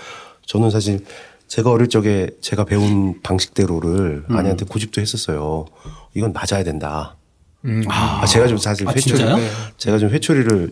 [0.47, 1.01] 저는 사실
[1.47, 4.37] 제가 어릴 적에 제가 배운 방식대로를 음.
[4.37, 5.67] 아내한테 고집도 했었어요.
[6.15, 7.17] 이건 맞아야 된다.
[7.67, 7.83] 음.
[7.89, 8.27] 아, 아.
[8.27, 9.49] 제가 좀 사실 아, 회초리 네.
[9.79, 10.71] 제가 좀 회초리를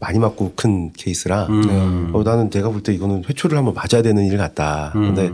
[0.00, 1.62] 많이 맞고 큰 케이스라 음.
[2.12, 2.18] 네.
[2.18, 4.92] 어, 나는 내가 볼 때 이거는 회초리를 한번 맞아야 되는 일 같다.
[4.96, 5.14] 음.
[5.14, 5.30] 근데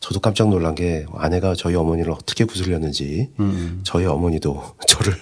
[0.00, 3.80] 저도 깜짝 놀란 게 아내가 저희 어머니를 어떻게 구슬렸는지 음.
[3.84, 5.14] 저희 어머니도 저를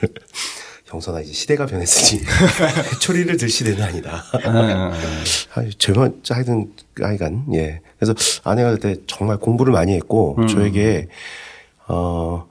[0.87, 2.21] 형선아 이제 시대가 변했으니
[3.01, 4.25] 초리를 들 시대는 아니다.
[4.33, 4.39] 아,
[5.79, 6.07] 제발 아, 아.
[6.07, 6.73] 아, 하여튼
[7.03, 7.81] 아이간 예.
[7.99, 8.15] 그래서
[8.45, 10.47] 아내가 그때 정말 공부를 많이 했고 음.
[10.47, 11.09] 저에게
[11.89, 12.45] 어그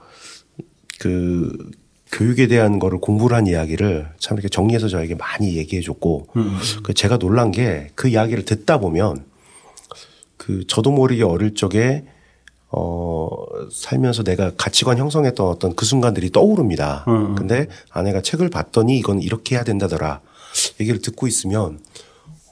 [2.11, 6.57] 교육에 대한 거를 공부를 한 이야기를 참 이렇게 정리해서 저에게 많이 얘기해 줬고 음.
[6.83, 9.23] 그 제가 놀란 게 그 이야기를 듣다 보면
[10.35, 12.03] 그 저도 모르게 어릴 적에
[12.77, 13.29] 어,
[13.71, 17.05] 살면서 내가 가치관 형성했던 어떤 그 순간들이 떠오릅니다.
[17.07, 17.35] 음, 음.
[17.35, 20.19] 근데 아내가 책을 봤더니 이건 이렇게 해야 된다더라.
[20.81, 21.79] 얘기를 듣고 있으면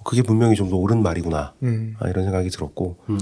[0.05, 1.53] 그게 분명히 좀 더 옳은 말이구나.
[1.63, 1.95] 음.
[1.99, 2.95] 아, 이런 생각이 들었고.
[3.09, 3.19] 음.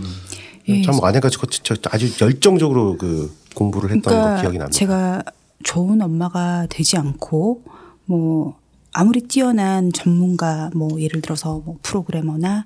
[0.69, 4.77] 예, 참 아내가 저, 저, 아주 열정적으로 그 공부를 했던 그러니까 거 기억이 납니다.
[4.77, 5.23] 제가
[5.63, 7.63] 좋은 엄마가 되지 않고
[8.05, 8.57] 뭐
[8.93, 12.65] 아무리 뛰어난 전문가 뭐 예를 들어서 뭐 프로그래머나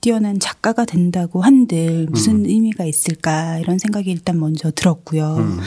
[0.00, 2.08] 뛰어난 작가가 된다고 한들 음.
[2.10, 2.46] 무슨 음.
[2.46, 5.36] 의미가 있을까 이런 생각이 일단 먼저 들었고요.
[5.38, 5.58] 음.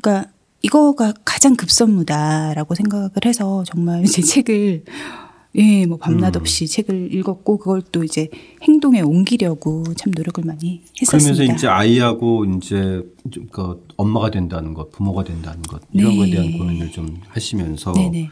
[0.00, 0.30] 그러니까
[0.62, 4.84] 이거가 가장 급선무다라고 생각을 해서 정말 제 책을
[5.56, 6.40] 예, 뭐 밤낮 음.
[6.40, 6.66] 없이 음.
[6.66, 8.28] 책을 읽었고 그걸 또 이제
[8.62, 11.32] 행동에 옮기려고 참 노력을 많이 했었습니다.
[11.36, 13.02] 그러면서 이제 아이하고 이제
[13.52, 16.16] 그 엄마가 된다는 것, 부모가 된다는 것 이런 네.
[16.18, 18.10] 거에 대한 고민을 좀 하시면서 네네.
[18.10, 18.28] 네.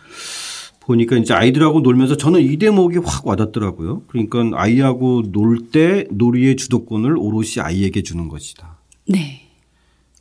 [0.86, 4.02] 보니까 이제 아이들하고 놀면서 저는 이 대목이 확 와닿더라고요.
[4.08, 8.76] 그러니까 아이하고 놀 때 놀이의 주도권을 오롯이 아이에게 주는 것이다.
[9.08, 9.42] 네.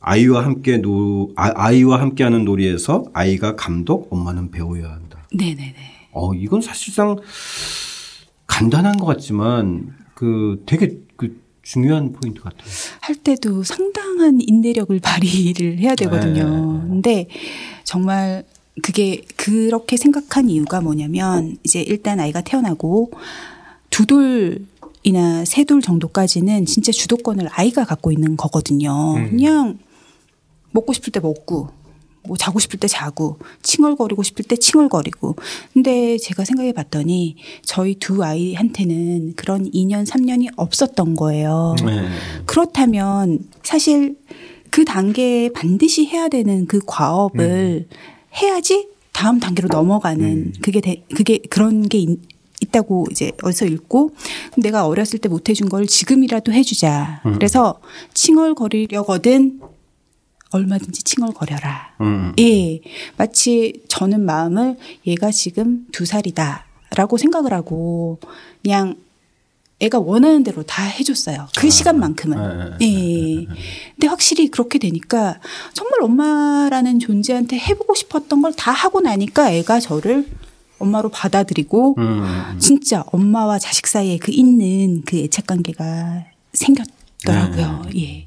[0.00, 5.26] 아이와 함께 노 아, 이와 함께하는 놀이에서 아이가 감독, 엄마는 배워야 한다.
[5.34, 5.56] 네네네.
[5.56, 6.08] 네, 네.
[6.12, 7.16] 어 이건 사실상
[8.46, 12.60] 간단한 것 같지만 그 되게 그 중요한 포인트 같아요.
[13.00, 16.80] 할 때도 상당한 인내력을 발휘를 해야 되거든요.
[16.82, 16.88] 네.
[16.88, 17.26] 근데
[17.84, 18.44] 정말
[18.80, 23.10] 그게 그렇게 생각한 이유가 뭐냐면 이제 일단 아이가 태어나고
[23.90, 29.14] 두 돌이나 세 돌 정도까지는 진짜 주도권을 아이가 갖고 있는 거거든요.
[29.16, 29.30] 음.
[29.30, 29.78] 그냥
[30.70, 31.68] 먹고 싶을 때 먹고
[32.26, 35.36] 뭐 자고 싶을 때 자고 칭얼거리고 싶을 때 칭얼거리고
[35.74, 41.74] 근데 제가 생각해 봤더니 저희 두 아이한테는 그런 2년 3년이 없었던 거예요.
[41.84, 42.08] 네.
[42.46, 44.16] 그렇다면 사실
[44.70, 47.96] 그 단계에 반드시 해야 되는 그 과업을 음.
[48.40, 50.52] 해야지 다음 단계로 넘어가는 음.
[50.62, 52.18] 그게 대, 그게 그런 게 있,
[52.60, 54.14] 있다고 이제 어디서 읽고
[54.56, 57.20] 내가 어렸을 때 못 해준 걸 지금이라도 해주자.
[57.26, 57.34] 음.
[57.34, 57.80] 그래서
[58.14, 59.60] 칭얼거리려거든
[60.50, 61.94] 얼마든지 칭얼거려라.
[62.02, 62.32] 음.
[62.38, 62.80] 예,
[63.16, 64.76] 마치 저는 마음을
[65.06, 68.18] 얘가 지금 두 살이다라고 생각을 하고
[68.62, 68.96] 그냥
[69.80, 71.48] 애가 원하는 대로 다 해줬어요.
[71.56, 72.38] 그 아, 시간만큼은.
[72.38, 72.76] 네, 네, 네.
[72.80, 73.34] 예.
[73.40, 73.46] 네.
[73.94, 75.40] 근데 확실히 그렇게 되니까
[75.72, 80.28] 정말 엄마라는 존재한테 해보고 싶었던 걸 다 하고 나니까 애가 저를
[80.78, 82.58] 엄마로 받아들이고 음, 음, 음.
[82.58, 87.86] 진짜 엄마와 자식 사이에 그 있는 그 애착 관계가 생겼더라고요.
[87.94, 88.26] 네.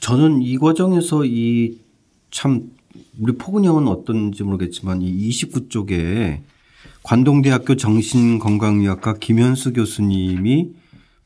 [0.00, 1.84] 저는 이 과정에서 이
[2.32, 2.70] 참
[3.18, 6.40] 우리 포근형은 어떤지 모르겠지만 이 29쪽에
[7.06, 10.70] 관동대학교 정신건강의학과 김현수 교수님이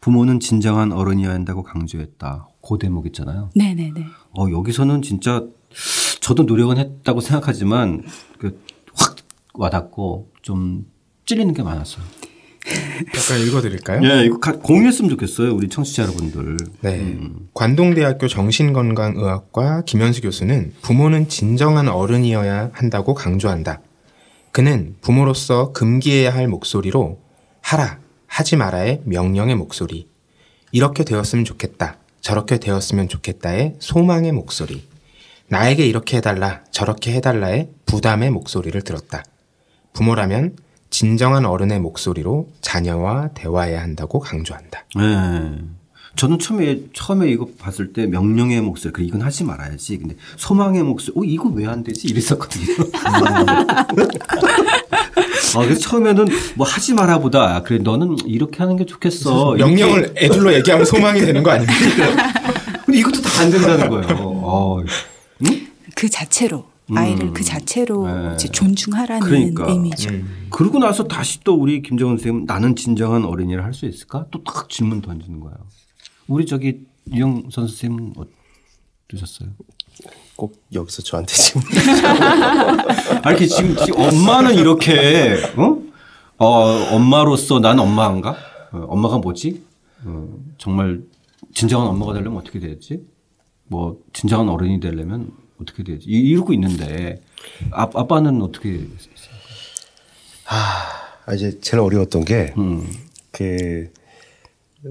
[0.03, 2.49] 부모는 진정한 어른이어야 한다고 강조했다.
[2.61, 3.49] 고그 대목 있잖아요.
[3.57, 4.05] 네네네.
[4.39, 5.43] 어, 여기서는 진짜
[6.23, 8.05] 저도 노력은 했다고 생각하지만
[8.39, 8.61] 그
[8.97, 9.15] 확
[9.55, 10.85] 와닿고 좀
[11.25, 12.03] 찔리는 게 많았어요.
[13.15, 14.03] 잠깐 읽어드릴까요?
[14.05, 16.57] 예, 이거 공유했으면 좋겠어요, 우리 청취자 여러분들.
[16.83, 16.99] 네.
[16.99, 17.49] 음.
[17.55, 23.81] 관동대학교 정신건강의학과 김현수 교수는 부모는 진정한 어른이어야 한다고 강조한다.
[24.53, 27.21] 그는 부모로서 금기해야 할 목소리로
[27.63, 30.09] 하라, 하지 마라의 명령의 목소리,
[30.73, 34.89] 이렇게 되었으면 좋겠다, 저렇게 되었으면 좋겠다의 소망의 목소리,
[35.49, 39.23] 나에게 이렇게 해달라, 저렇게 해달라의 부담의 목소리를 들었다.
[39.93, 40.57] 부모라면
[40.91, 44.85] 진정한 어른의 목소리로 자녀와 대화해야 한다고 강조한다.
[44.97, 45.80] 음.
[46.17, 50.83] 저는 처음에 처음에 이거 봤을 때 명령의 목소리 그래 그러니까 이건 하지 말아야지 근데 소망의
[50.83, 52.67] 목소리 어 이거 왜 안 되지 이랬었거든요.
[55.55, 59.53] 아, 그래서 처음에는 뭐 하지 말아보다 그래 너는 이렇게 하는 게 좋겠어.
[59.55, 61.73] 명령을 애들로 얘기하면 소망이 되는 거 아닙니까?
[62.85, 64.17] 근데 이것도 다 안 된다는 거예요.
[64.43, 64.81] 어.
[64.81, 65.57] 응?
[65.95, 67.33] 그 자체로 아이를 음.
[67.35, 68.37] 그 자체로 네.
[68.37, 69.65] 존중하라는 그러니까.
[69.69, 70.11] 의미죠.
[70.11, 70.49] 음.
[70.51, 74.25] 그러고 나서 다시 또 우리 김정은 선생님 나는 진정한 어린이를 할 수 있을까?
[74.33, 75.55] 또 딱 질문 던지는 거예요.
[76.31, 78.15] 우리 저기 유영 선수님
[79.13, 79.51] 어떠셨어요?
[79.59, 79.67] 뭐
[80.37, 81.61] 꼭 여기서 저한테 지금
[83.27, 85.83] 이렇게 지금, 지금 엄마는 이렇게 어?
[86.39, 88.31] 어 엄마로서 난 엄마인가?
[88.73, 89.63] 어, 엄마가 뭐지?
[90.07, 91.03] 어, 정말
[91.53, 97.21] 진정한 엄마가 되려면 어떻게 되지뭐 진정한 어른이 되려면 어떻게 되지 이러고 있는데
[97.71, 98.87] 아, 아빠는 어떻게
[100.47, 100.87] 아,
[101.27, 102.87] 아 이제 제일 어려웠던 게 음.
[103.33, 103.91] 그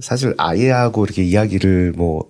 [0.02, 2.26] 사실 아이하고 이렇게 이야기를 뭐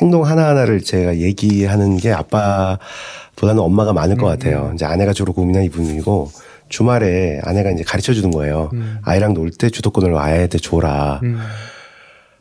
[0.00, 4.30] 행동 하나하나를 제가 얘기하는 게 아빠보다는 엄마가 많을 것 음.
[4.30, 4.72] 같아요.
[4.74, 6.30] 이제 아내가 주로 고민한 이분이고
[6.68, 8.70] 주말에 아내가 이제 가르쳐 주는 거예요.
[8.74, 8.98] 음.
[9.02, 11.20] 아이랑 놀 때 주도권을 아이한테 줘라.
[11.22, 11.38] 음.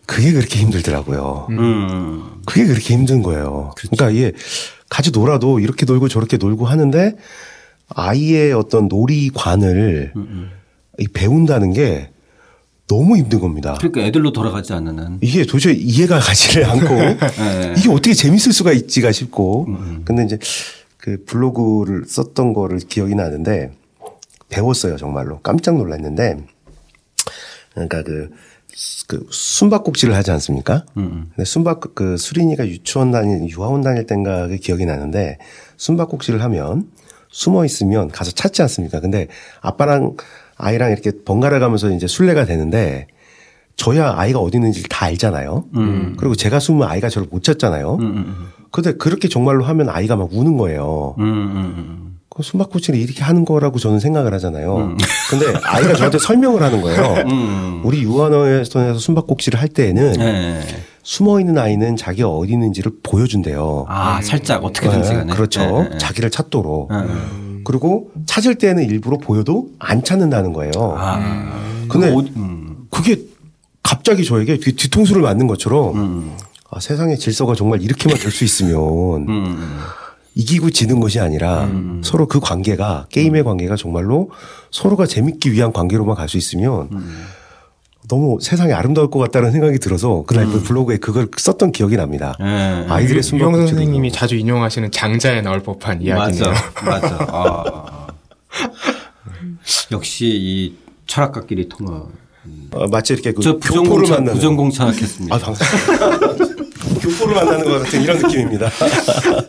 [0.06, 1.48] 그게 그렇게 힘들더라고요.
[1.52, 1.60] 음.
[1.60, 2.24] 음.
[2.46, 3.72] 그게 그렇게 힘든 거예요.
[3.78, 3.96] 그렇죠.
[3.96, 4.34] 그러니까 이게
[4.90, 7.16] 같이 놀아도 이렇게 놀고 저렇게 놀고 하는데
[7.94, 10.52] 아이의 어떤 놀이관을 음,
[11.14, 12.10] 배운다는 게
[12.92, 13.76] 너무 힘든 겁니다.
[13.78, 16.68] 그러니까 애들로 돌아가지 않는 이게 도저히 이해가 가지를 네.
[16.70, 17.18] 않고 네.
[17.18, 17.74] 네.
[17.78, 20.02] 이게 어떻게 재밌을 수가 있지가 싶고 음, 음.
[20.04, 20.38] 근데 이제
[20.98, 23.72] 그 블로그를 썼던 거를 기억이 나는데
[24.50, 26.44] 배웠어요 정말로 깜짝 놀랐는데
[27.74, 28.30] 그러니까 그,
[29.08, 30.84] 그 숨바꼭질을 하지 않습니까?
[30.98, 31.02] 음.
[31.04, 31.32] 음.
[31.34, 35.38] 근데 숨박 그 수린이가 유치원 다닐 유아원 다닐 땐가 기억이 나는데
[35.78, 36.90] 숨바꼭질을 하면
[37.30, 39.00] 숨어 있으면 가서 찾지 않습니까?
[39.00, 39.28] 근데
[39.62, 40.18] 아빠랑
[40.62, 43.08] 아이랑 이렇게 번갈아 가면서 이제 순례가 되는데
[43.76, 45.66] 저야 아이가 어디 있는지 다 알잖아요.
[45.76, 46.16] 음.
[46.18, 47.96] 그리고 제가 숨으면 아이가 저를 못 찾잖아요.
[47.96, 48.18] 음, 음.
[48.18, 48.48] 음.
[48.72, 51.16] 근데 그렇게 정말로 하면 아이가 막 우는 거예요.
[51.20, 54.78] 음, 음, 그숨바꼭질을 이렇게 하는 거라고 저는 생각을 하잖아요.
[54.78, 54.98] 음.
[55.30, 57.02] 근데 아이가 저한테 설명을 하는 거예요.
[57.30, 57.82] 음.
[57.84, 60.62] 우리 유아원에서 숨바꼭질을 할 때에는 네.
[61.04, 63.88] 숨어 있는 아이는 자기가 어디 있는지를 보여준대요.
[63.90, 65.60] 아, 살짝 어떻게든 네, 그렇죠.
[65.60, 66.92] 네, 네, 네, 자기를 찾도록.
[66.94, 67.04] 네,
[67.62, 67.62] 음.
[67.64, 70.72] 그리고 찾을 때는 일부러 보여도 안 찾는다는 거예요.
[70.98, 71.18] 아.
[71.18, 71.24] 음.
[71.24, 71.86] 음.
[71.90, 72.76] 근데 어, 음.
[72.90, 73.18] 그게
[73.84, 76.38] 갑자기 저에게 뒤, 통수를 맞는 것처럼 음.
[76.70, 79.28] 아, 세상의 질서가 정말 이렇게만 될 수 있으면
[80.34, 81.70] 이기고 지는 것이 아니라
[82.02, 84.30] 서로 그 관계가 게임의 관계가 정말로
[84.72, 86.88] 서로가 재밌기 위한 관계로만 갈 수 있으면
[88.12, 90.62] 너무 세상이 아름다울 것 같다는 생각이 들어서 그날 음.
[90.64, 92.36] 블로그에 그걸 썼던 기억이 납니다.
[92.42, 92.86] 네.
[92.90, 96.44] 아이들의 순방 선생님이 자주 인용하시는 장자에 나올 법한 이야기네요.
[96.52, 97.18] 맞아, 맞아.
[97.32, 98.08] 아, 아.
[99.94, 100.74] 역시 이
[101.08, 102.04] 철학가끼리 통화.
[102.48, 102.70] 음.
[102.76, 105.34] 아, 마치 이렇게 그 교포를 만나는 부전공 철학했습니다.
[105.34, 105.40] 아,
[107.02, 108.66] 교포를 만나는 것 같은 이런 느낌입니다.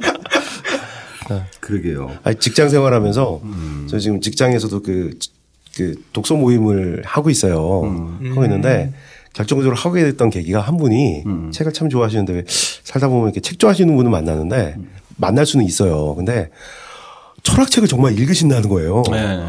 [1.30, 2.12] 아, 그러게요.
[2.22, 3.86] 아니, 직장 생활하면서 음.
[3.90, 5.18] 저 지금 직장에서도 그
[5.76, 7.82] 그 독서 모임을 하고 있어요.
[7.84, 8.30] 음.
[8.30, 8.96] 하고 있는데 음.
[9.32, 11.50] 결정적으로 하게 됐던 계기가 한 분이 음.
[11.52, 12.44] 책을 참 좋아하시는데
[12.84, 14.90] 살다 보면 이렇게 책 좋아하시는 분을 만나는데 음.
[15.16, 16.14] 만날 수는 있어요.
[16.14, 16.50] 근데
[17.42, 19.02] 철학책을 정말 읽으신다는 거예요.
[19.10, 19.40] 네.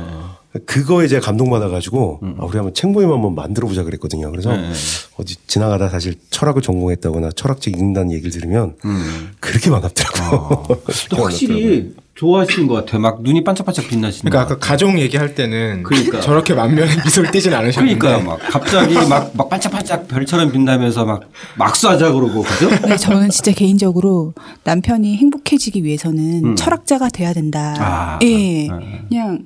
[0.66, 2.36] 그거에 제가 감동받아가지고 음.
[2.40, 4.32] 아, 우리 한번 책 모임 한번 만들어보자 그랬거든요.
[4.32, 4.72] 그래서 네.
[5.18, 9.32] 어디 지나가다 사실 철학을 전공했다거나 철학책 읽는다는 얘기를 들으면 음.
[9.40, 10.40] 그렇게 반갑더라고요.
[10.40, 10.68] 어.
[11.18, 13.02] 확실히 좋아하시는 것 같아요.
[13.02, 14.30] 막 눈이 반짝반짝 빛나시는.
[14.32, 16.20] 그러니까 아까 가족 얘기할 때는 그러니까.
[16.22, 17.98] 저렇게 만면 에 미소를 띄진 않으셨는데.
[17.98, 21.22] 그러니까막 갑자기 막, 막 반짝반짝 별처럼 빛나면서 막
[21.58, 22.70] 막수하자 그러고 그죠?
[22.88, 24.34] 네, 저는 진짜 개인적으로
[24.64, 26.56] 남편이 행복해지기 위해서는 음.
[26.56, 27.74] 철학자가 돼야 된다.
[27.80, 29.46] 아, 예, 아, 그냥.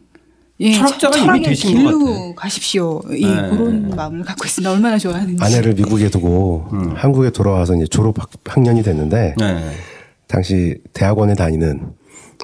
[0.59, 2.33] 예, 철학자가 이미 되신 길로 것 같아.
[2.35, 2.99] 가십시오.
[3.11, 3.49] 예, 네.
[3.49, 4.69] 그런 마음을 갖고 있습니다.
[4.71, 5.41] 얼마나 좋아하는지.
[5.41, 6.93] 아내를 미국에 두고 음.
[6.95, 9.71] 한국에 돌아와서 이제 졸업 학년이 됐는데 네.
[10.25, 11.93] 당시 대학원에 다니는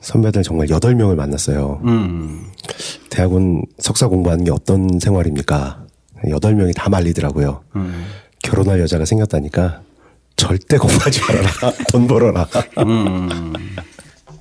[0.04, 1.82] 선배들 정말 여덟 명을 만났어요.
[1.86, 2.43] 음.
[3.10, 5.86] 대학원 석사 공부하는 게 어떤 생활입니까?
[6.30, 7.64] 여덟 명이 다 말리더라고요.
[7.78, 8.04] 음.
[8.43, 9.82] 결혼할 여자가 생겼다니까
[10.36, 11.49] 절대 공부하지 말아라.
[11.91, 12.47] 돈 벌어라.
[12.86, 13.54] 음.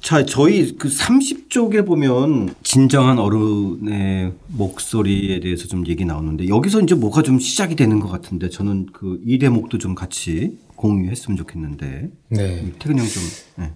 [0.01, 7.23] 자, 저희 그 30쪽에 보면 진정한 어른의 목소리에 대해서 좀 얘기 나오는데 여기서 이제 뭐가
[7.23, 12.11] 좀 시작이 되는 것 같은데 저는 그 이 대목도 좀 같이 공유했으면 좋겠는데.
[12.31, 12.73] 네.
[12.81, 13.23] 태근 형 좀.
[13.57, 13.71] 네.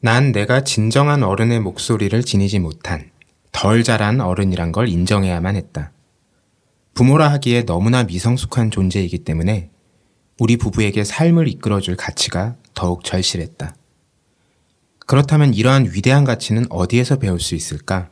[0.00, 3.10] 난 내가 진정한 어른의 목소리를 지니지 못한
[3.50, 5.90] 덜 자란 어른이란 걸 인정해야만 했다.
[6.94, 9.70] 부모라 하기에 너무나 미성숙한 존재이기 때문에
[10.38, 13.74] 우리 부부에게 삶을 이끌어줄 가치가 더욱 절실했다.
[15.00, 18.08] 그렇다면 이러한 위대한 가치는 어디에서 배울 수 있을까?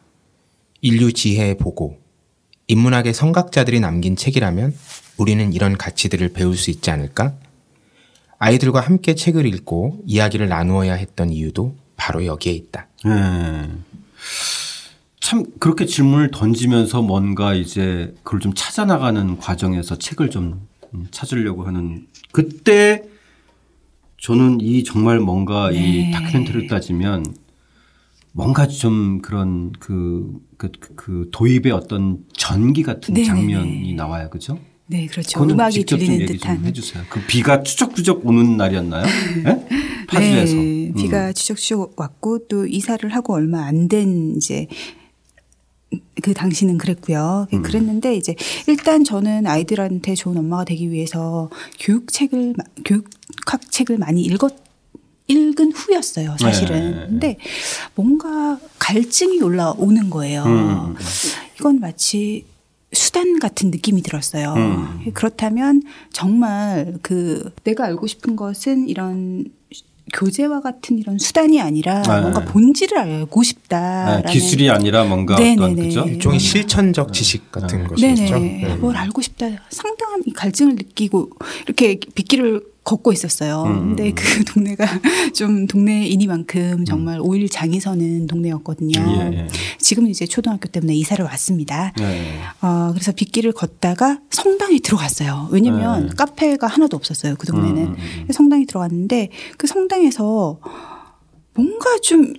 [0.80, 2.01] 인류 지혜의 보고,
[2.66, 4.74] 인문학의 성각자들이 남긴 책이라면
[5.18, 7.37] 우리는 이런 가치들을 배울 수 있지 않을까?
[8.39, 12.89] 아이들과 함께 책을 읽고 이야기를 나누어야 했던 이유도 바로 여기에 있다.
[13.07, 13.84] 음.
[15.20, 20.68] 참 그렇게 질문을 던지면서 뭔가 이제 그걸 좀 찾아 나가는 과정에서 책을 좀
[21.11, 23.03] 찾으려고 하는 그때
[24.20, 26.09] 저는 이 정말 뭔가 네.
[26.11, 27.24] 이 다큐멘터리를 따지면
[28.32, 33.22] 뭔가 좀 그런 그, 그, 그 도입의 어떤 전기 같은 네.
[33.22, 33.95] 네 장면이 네.
[33.95, 34.30] 나와요.
[34.30, 34.59] 그죠?
[34.89, 35.43] 네, 그렇죠.
[35.43, 36.64] 음악이 들리는 듯한.
[36.66, 37.03] 해주세요.
[37.11, 39.05] 그 비가 추적추적 오는 날이었나요?
[39.45, 39.66] 네?
[39.72, 40.07] 예?
[40.07, 40.55] 파주에서.
[40.55, 40.95] 네, 음.
[40.95, 41.34] 비가 음.
[41.34, 44.66] 추적추적 왔고 또 이사를 하고 얼마 안 된 이제
[46.22, 47.47] 그 당시는 그랬고요.
[47.53, 47.62] 예, 음.
[47.62, 48.34] 그랬는데 이제
[48.66, 54.53] 일단 저는 아이들한테 좋은 엄마가 되기 위해서 교육책을 교육학 책을 많이 읽었
[55.28, 56.78] 읽은 후였어요, 사실은.
[56.80, 56.91] 네.
[56.91, 57.07] 네, 네.
[57.07, 57.37] 근데
[57.97, 60.45] 뭔가 갈증이 올라오는 거예요.
[60.45, 60.51] 음.
[60.51, 60.97] 음, 음.
[61.61, 62.45] 이건 마치
[62.93, 64.55] 수단 같은 느낌이 들었어요.
[64.55, 65.11] 음.
[65.12, 65.82] 그렇다면
[66.12, 69.45] 정말 그 내가 알고 싶은 것은 이런
[70.14, 72.20] 교재와 같은 이런 수단이 아니라 네.
[72.20, 74.22] 뭔가 본질을 알고 싶다.
[74.24, 74.32] 네.
[74.32, 76.05] 기술이 아니라 뭔가 어떤 그죠?
[76.07, 76.39] 일종의 음.
[76.39, 77.87] 실천적 지식 같은 네.
[77.89, 78.39] 것이죠.
[78.39, 78.76] 네.
[78.78, 79.47] 뭘 알고 싶다.
[79.68, 81.28] 상당한 갈증을 느끼고
[81.66, 83.64] 이렇게 빗길을 걷고 있었어요.
[83.64, 83.70] 음.
[83.70, 84.14] 음 근데 음.
[84.14, 84.87] 그 동네가
[85.34, 87.26] 좀 동네이니만큼 정말 음.
[87.26, 88.93] 오일 장이 서는 동네였거든요.
[88.97, 89.47] 예, 예.
[89.78, 91.93] 지금은 이제 초등학교 때문에 이사를 왔습니다.
[92.01, 92.39] 예.
[92.62, 95.49] 어, 그래서 빗길을 걷다가 성당에 들어갔어요.
[95.51, 96.12] 왜냐면 네.
[96.16, 97.34] 카페가 하나도 없었어요.
[97.37, 97.87] 그 동네는.
[97.89, 97.97] 음.
[98.32, 100.59] 성당에 들어갔는데 그 성당에서
[101.55, 102.32] 뭔가 좀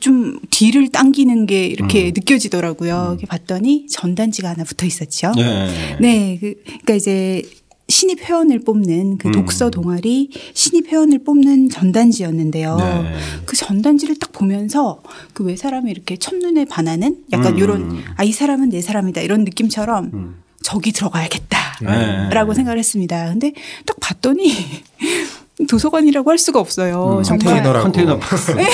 [0.00, 2.12] 좀 뒤를 당기는 게 이렇게 음.
[2.14, 3.18] 느껴지더라고요.
[3.20, 3.26] 음.
[3.26, 5.32] 봤더니 전단지가 하나 붙어 있었죠.
[5.38, 5.96] 예.
[6.00, 7.42] 네, 그, 러니까 이제
[7.90, 9.32] 신입 회원을 뽑는 그 음.
[9.32, 12.76] 독서 동아리 신입 회원을 뽑는 전단지였는데요.
[12.76, 13.16] 네.
[13.44, 15.02] 그 전단지를 딱 보면서
[15.34, 17.58] 그 왜 사람이 이렇게 첫눈에 반하는 약간 음.
[17.58, 20.36] 이런 아 이 사람은 내 사람이다 이런 느낌처럼 음.
[20.62, 22.54] 저기 들어가야겠다라고 네.
[22.54, 23.24] 생각을 했습니다.
[23.30, 23.52] 근데
[23.84, 24.52] 딱 봤더니
[25.68, 27.18] 도서관이라고 할 수가 없어요.
[27.18, 28.52] 음, 정말 컨테이너 박스.
[28.52, 28.68] 네.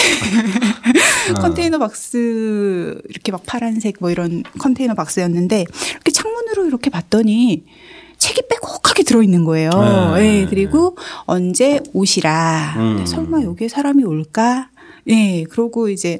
[1.35, 1.41] 아.
[1.41, 5.64] 컨테이너 박스 이렇게 막 파란색 뭐 이런 컨테이너 박스였는데
[5.95, 7.64] 이렇게 창문으로 이렇게 봤더니
[8.19, 9.71] 책이 빼곡하게 들어있는 거예요.
[10.14, 10.43] 네.
[10.43, 12.75] 예, 그리고 언제 오시라.
[12.77, 13.07] 음.
[13.07, 14.69] 설마 여기에 사람이 올까?
[15.09, 16.19] 예, 그러고 이제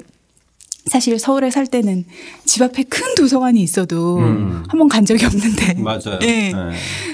[0.87, 2.05] 사실 서울에 살 때는
[2.45, 4.63] 집 앞에 큰 도서관이 있어도 음.
[4.69, 5.75] 한번 간 적이 없는데.
[5.75, 6.21] 맞아요.
[6.23, 6.27] 예.
[6.27, 6.53] 네.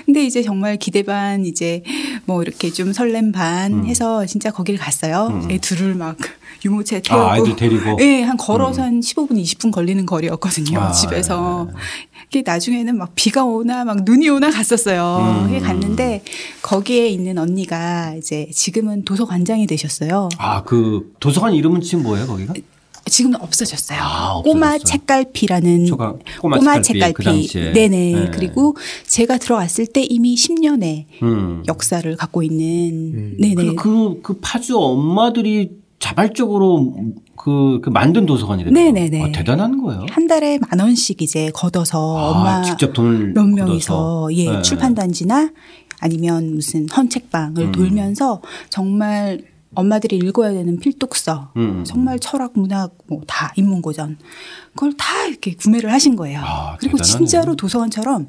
[0.05, 1.83] 근데 이제 정말 기대 반 이제
[2.26, 3.87] 뭐 이렇게 좀 설렘 반 음.
[3.87, 5.41] 해서 진짜 거길 갔어요.
[5.45, 5.51] 음.
[5.51, 6.18] 예, 둘을 막
[6.64, 8.86] 유모차 태우고 아, 아이들 데리고 예한 네, 걸어서 음.
[8.86, 11.76] 한 15분 20분 걸리는 거리였거든요 아, 집에서 예.
[12.30, 15.48] 이게 나중에는 막 비가 오나 막 눈이 오나 갔었어요.
[15.50, 15.60] 음.
[15.60, 16.22] 갔는데
[16.62, 20.30] 거기에 있는 언니가 이제 지금은 도서관장이 되셨어요.
[20.38, 22.54] 아 그 도서관 이름은 지금 뭐예요 거기가?
[23.06, 23.98] 지금은 없어졌어요.
[24.00, 24.42] 아, 없어졌어요.
[24.44, 27.14] 꼬마 책갈피라는 꼬마, 꼬마 책갈피.
[27.14, 28.12] 그 책갈그 네네.
[28.12, 28.30] 네.
[28.32, 31.62] 그리고 제가 들어왔을때 이미 10년의 음.
[31.66, 32.64] 역사를 갖고 있는
[33.12, 33.36] 음.
[33.40, 33.74] 네네.
[33.74, 36.96] 그, 그, 그 파주 엄마들이 자발적으로
[37.36, 38.72] 그, 그 만든 도서관이래요.
[38.72, 39.22] 네네네.
[39.22, 40.05] 아, 대단한 거예요.
[40.11, 44.62] 한 달에 만 원씩 이제 걷어서 아, 엄마 직접 돈을 몇 명이서 예 네.
[44.62, 45.53] 출판단지나
[46.00, 47.72] 아니면 무슨 헌책방을 음.
[47.72, 49.40] 돌면서 정말
[49.74, 51.82] 엄마들이 읽어야 되는 필독서, 음.
[51.86, 54.18] 정말 철학, 문학, 뭐다 인문고전
[54.74, 56.40] 그걸 다 이렇게 구매를 하신 거예요.
[56.40, 57.05] 아, 그리고 대단하네.
[57.18, 58.26] 진짜로 도서관처럼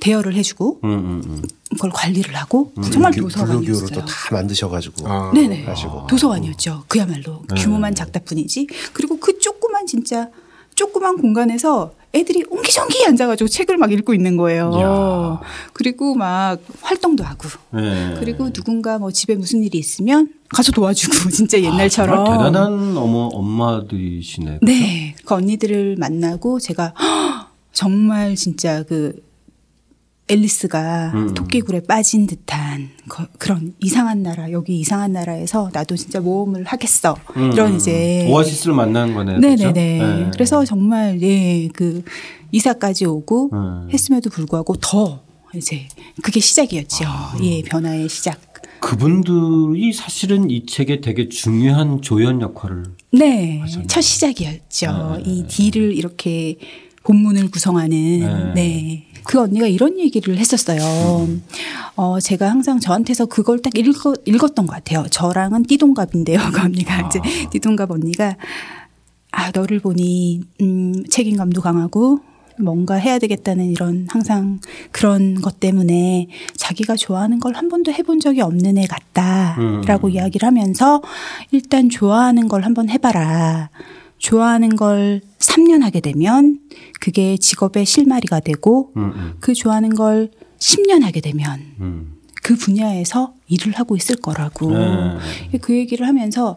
[0.00, 3.88] 대여를 해주고 음, 음, 음, 그걸 관리를 하고 음, 그 정말 도서관이었어요.
[3.88, 5.32] 또다 만드셔가지고 아.
[5.34, 6.00] 네네 하시고.
[6.02, 6.06] 아.
[6.06, 6.84] 도서관이었죠.
[6.88, 7.60] 그야말로 네.
[7.60, 8.68] 규모만 작다뿐이지.
[8.92, 10.28] 그리고 그 조그만 진짜
[10.74, 14.70] 조그만 공간에서 애들이 옹기종기 앉아가지고 책을 막 읽고 있는 거예요.
[14.80, 15.40] 야
[15.72, 18.14] 그리고 막 활동도 하고, 네.
[18.20, 22.20] 그리고 누군가 뭐 집에 무슨 일이 있으면 가서 도와주고 진짜 아, 옛날처럼.
[22.20, 24.60] 아, 대단한 어머 엄마들이시네.
[24.62, 26.94] 네, 그 언니들을 만나고 제가
[27.74, 29.22] 정말 진짜 그
[30.28, 31.34] 앨리스가 음.
[31.34, 37.50] 토끼굴에 빠진 듯한 거, 그런 이상한 나라 여기 이상한 나라에서 나도 진짜 모험을 하겠어 음.
[37.52, 37.76] 이런 음, 음.
[37.76, 39.38] 이제 오아시스를 만나 거네요.
[39.38, 39.72] 네네네.
[39.72, 40.30] 네.
[40.34, 42.02] 그래서 정말 예 그
[42.52, 43.88] 이사까지 오고 음.
[43.92, 45.22] 했음에도 불구하고 더
[45.56, 45.86] 이제
[46.22, 47.36] 그게 시작이었죠 아.
[47.42, 48.38] 예 변화의 시작.
[48.80, 52.84] 그분들이 사실은 이 책에 되게 중요한 조연 역할을
[53.20, 55.16] 네 첫 시작이었죠.
[55.18, 55.22] 네.
[55.22, 55.70] 네 이 네.
[55.70, 56.56] 딜을 이렇게
[57.04, 58.52] 본문을 구성하는 네.
[58.54, 59.07] 네.
[59.28, 60.80] 그 언니가 이런 얘기를 했었어요.
[61.96, 65.04] 어, 제가 항상 저한테서 그걸 딱 읽어, 읽었던 것 같아요.
[65.10, 66.40] 저랑은 띠동갑인데요.
[66.50, 67.00] 그 언니가 아.
[67.06, 67.20] 이제
[67.50, 68.36] 띠동갑 언니가
[69.30, 72.20] 아, 너를 보니, 음, 책임감도 강하고,
[72.58, 74.60] 뭔가 해야 되겠다는 이런 항상
[74.92, 76.26] 그런 것 때문에
[76.56, 80.12] 자기가 좋아하는 걸 한 번도 해본 적이 없는 애 같다라고 음.
[80.12, 81.02] 이야기를 하면서
[81.50, 83.68] 일단 좋아하는 걸 한번 해봐라.
[84.16, 86.60] 좋아하는 걸 3년 하게 되면
[87.00, 89.34] 그게 직업의 실마리가 되고 음, 음.
[89.40, 92.16] 그 좋아하는 걸 10년 하게 되면 음.
[92.42, 95.58] 그 분야에서 일을 하고 있을 거라고 네.
[95.60, 96.56] 그 얘기를 하면서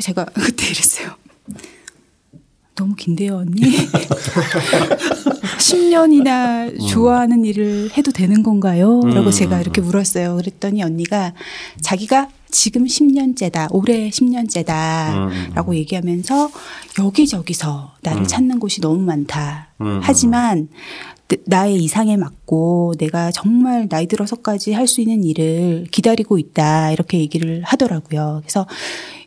[0.00, 1.14] 제가 그때 이랬어요.
[2.76, 3.60] 너무 긴데요, 언니.
[5.72, 6.86] 10년이나 음.
[6.86, 9.00] 좋아하는 일을 해도 되는 건가요?
[9.04, 9.30] 라고 음.
[9.30, 10.36] 제가 이렇게 물었어요.
[10.36, 11.32] 그랬더니 언니가
[11.80, 13.68] 자기가 지금 10년째다.
[13.70, 15.14] 올해 10년째다.
[15.30, 15.52] 음.
[15.54, 16.50] 라고 얘기하면서
[17.00, 18.26] 여기저기서 나를 음.
[18.26, 19.68] 찾는 곳이 너무 많다.
[20.02, 20.68] 하지만
[21.46, 26.92] 나의 이상에 맞고 내가 정말 나이 들어서까지 할 수 있는 일을 기다리고 있다.
[26.92, 28.40] 이렇게 얘기를 하더라고요.
[28.42, 28.66] 그래서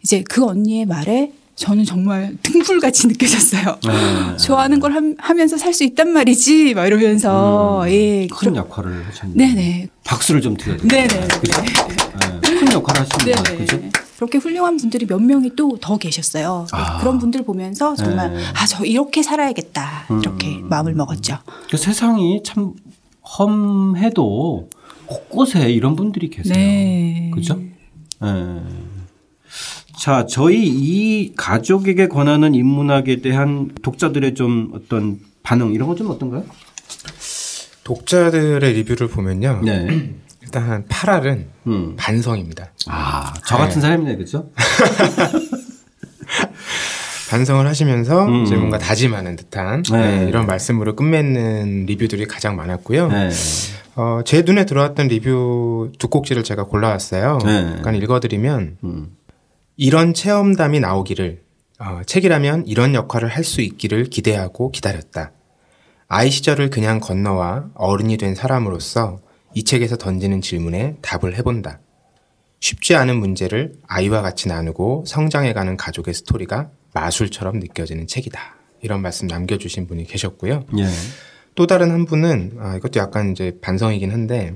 [0.04, 3.64] 이제 그 언니의 말에 저는 정말 등불같이 느껴졌어요.
[3.84, 4.38] 네.
[4.38, 8.56] 좋아하는 걸 함, 하면서 살 수 있단 말이지, 막 이러면서 음, 예, 큰 그러...
[8.62, 9.90] 역할을 하셨네 네네.
[10.04, 10.88] 박수를 좀 드려야 돼요.
[10.88, 11.08] 네네.
[11.28, 12.60] 네.
[12.60, 13.80] 큰 역할을 하십네 그죠?
[14.16, 16.66] 그렇게 훌륭한 분들이 몇 명이 또 더 계셨어요.
[16.72, 17.00] 아.
[17.00, 18.40] 그런 분들 보면서 정말 네.
[18.56, 20.68] 아저 이렇게 살아야겠다 이렇게 음.
[20.68, 21.38] 마음을 먹었죠.
[21.70, 22.74] 그 세상이 참
[23.38, 24.70] 험해도
[25.06, 26.56] 곳곳에 이런 분들이 계세요.
[26.56, 27.30] 네.
[27.36, 27.56] 그죠?
[28.22, 28.28] 네.
[29.98, 36.44] 자, 저희 이 가족에게 권하는 인문학에 대한 독자들의 좀 어떤 반응 이런 거좀 어떤가요?
[37.84, 39.62] 독자들의 리뷰를 보면요.
[39.66, 40.14] 네.
[40.44, 41.96] 일단 8알은 음.
[41.98, 42.68] 반성입니다.
[42.88, 43.82] 아, 저 같은 네.
[43.82, 44.50] 사람이네, 그렇죠?
[47.32, 48.44] 반성을 하시면서 음.
[48.44, 50.20] 이제 뭔가 다짐하는 듯한 네.
[50.24, 53.10] 네, 이런 말씀으로 끝맺는 리뷰들이 가장 많았고요.
[53.10, 53.30] 네.
[53.96, 57.40] 어, 제 눈에 들어왔던 리뷰 두 꼭지를 제가 골라왔어요.
[57.44, 57.76] 네.
[57.80, 59.08] 약간 읽어드리면 음.
[59.80, 61.44] 이런 체험담이 나오기를
[61.80, 65.32] 어, 책이라면 이런 역할을 할 수 있기를 기대하고 기다렸다.
[66.08, 69.20] 아이 시절을 그냥 건너와 어른이 된 사람으로서
[69.54, 71.80] 이 책에서 던지는 질문에 답을 해본다.
[72.60, 78.56] 쉽지 않은 문제를 아이와 같이 나누고 성장해가는 가족의 스토리가 마술처럼 느껴지는 책이다.
[78.82, 80.66] 이런 말씀 남겨주신 분이 계셨고요.
[80.80, 80.88] 예.
[81.54, 84.56] 또 다른 한 분은 아, 이것도 약간 이제 반성이긴 한데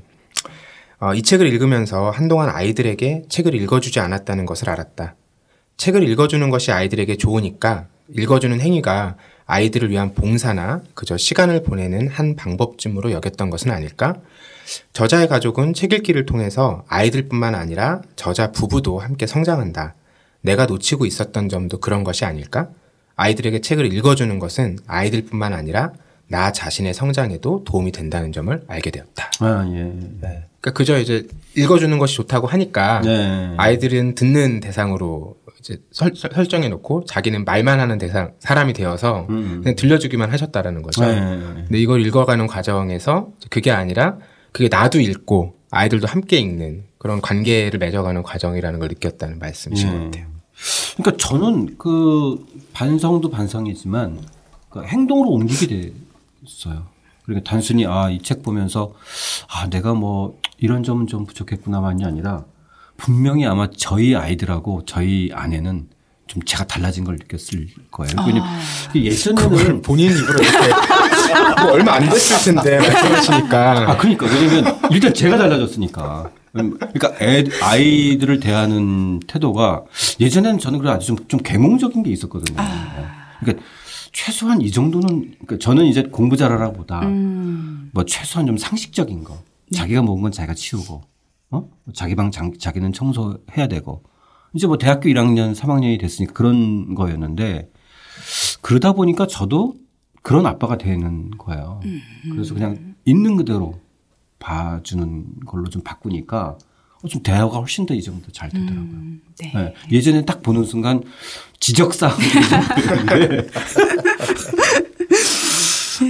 [1.02, 5.16] 어, 이 책을 읽으면서 한동안 아이들에게 책을 읽어주지 않았다는 것을 알았다.
[5.78, 9.16] 책을 읽어주는 것이 아이들에게 좋으니까 읽어주는 행위가
[9.48, 14.16] 아이들을 위한 봉사나 그저 시간을 보내는 한 방법쯤으로 여겼던 것은 아닐까?
[14.94, 19.96] 저자의 가족은 책 읽기를 통해서 아이들뿐만 아니라 저자 부부도 함께 성장한다.
[20.42, 22.70] 내가 놓치고 있었던 점도 그런 것이 아닐까?
[23.16, 25.94] 아이들에게 책을 읽어주는 것은 아이들뿐만 아니라
[26.28, 29.32] 나 자신의 성장에도 도움이 된다는 점을 알게 되었다.
[29.40, 29.94] 아, 예.
[30.22, 30.44] 네.
[30.62, 33.52] 그러니까 그저 이제 읽어주는 것이 좋다고 하니까 네.
[33.58, 39.62] 아이들은 듣는 대상으로 이제 설, 정해 놓고 자기는 말만 하는 대상 사람이 되어서 음.
[39.64, 41.04] 그냥 들려주기만 하셨다라는 거죠.
[41.04, 41.20] 네.
[41.20, 44.18] 근데 이걸 읽어가는 과정에서 그게 아니라
[44.52, 49.98] 그게 나도 읽고 아이들도 함께 읽는 그런 관계를 맺어가는 과정이라는 걸 느꼈다는 말씀이신 네.
[49.98, 50.28] 것 같아요.
[50.98, 54.20] 그러니까 저는 그 반성도 반성이지만
[54.70, 55.92] 그 행동으로 옮기게
[56.46, 56.91] 됐어요.
[57.26, 58.94] 그러니까 단순히 아, 이 책 보면서
[59.50, 62.46] 아, 내가 뭐 이런 점은 좀 부족했구나만이 아니라
[62.98, 65.88] 분명히 아마 저희 아이들하고 저희 아내는
[66.28, 68.12] 좀 제가 달라진 걸 느꼈을 거예요.
[68.26, 68.50] 왜냐면 그러니까
[68.92, 68.96] 아.
[68.96, 70.68] 예전에는 본인 입으로 이렇게
[71.64, 73.90] 뭐 얼마 안 됐을 텐데 말씀하시니까.
[73.92, 76.32] 아, 그러니까 왜냐면 일단 제가 달라졌으니까.
[76.54, 79.84] 그러니까 애, 아이들을 대하는 태도가
[80.20, 82.58] 예전에는 저는 그래 아주 좀, 좀 계몽적인 게 있었거든요.
[82.60, 83.36] 아.
[83.40, 83.66] 그러니까
[84.12, 87.90] 최소한 이 정도는 그러니까 저는 이제 공부 잘하라보다 음.
[87.94, 89.36] 뭐 최소한 좀 상식적인 거
[89.72, 89.78] 네.
[89.78, 91.02] 자기가 먹은 건 자기가 치우고
[91.52, 94.04] 어 자기 방 장, 자기는 청소해야 되고
[94.54, 97.72] 이제 뭐 대학교 1학년 3학년이 됐으니까 그런 거였는데
[98.62, 99.76] 그러다 보니까 저도
[100.22, 101.80] 그런 아빠가 되는 거예요.
[101.86, 102.02] 음.
[102.32, 103.80] 그래서 그냥 있는 그대로
[104.40, 106.58] 봐주는 걸로 좀 바꾸니까
[107.10, 108.80] 좀 대화가 훨씬 더 이 정도 잘 되더라고요.
[108.80, 109.52] 음, 네.
[109.56, 109.74] 네.
[109.92, 111.04] 예전에 딱 보는 순간
[111.60, 112.14] 지적사항.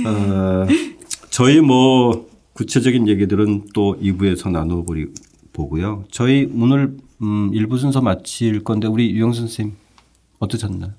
[0.05, 0.67] 어,
[1.29, 4.83] 저희 뭐 구체적인 얘기들은 또 2부에서 나눠
[5.53, 6.03] 보고요.
[6.11, 9.75] 저희 오늘 음, 일부 순서 마칠 건데 우리 유영 선생님
[10.39, 10.91] 어떠셨나요?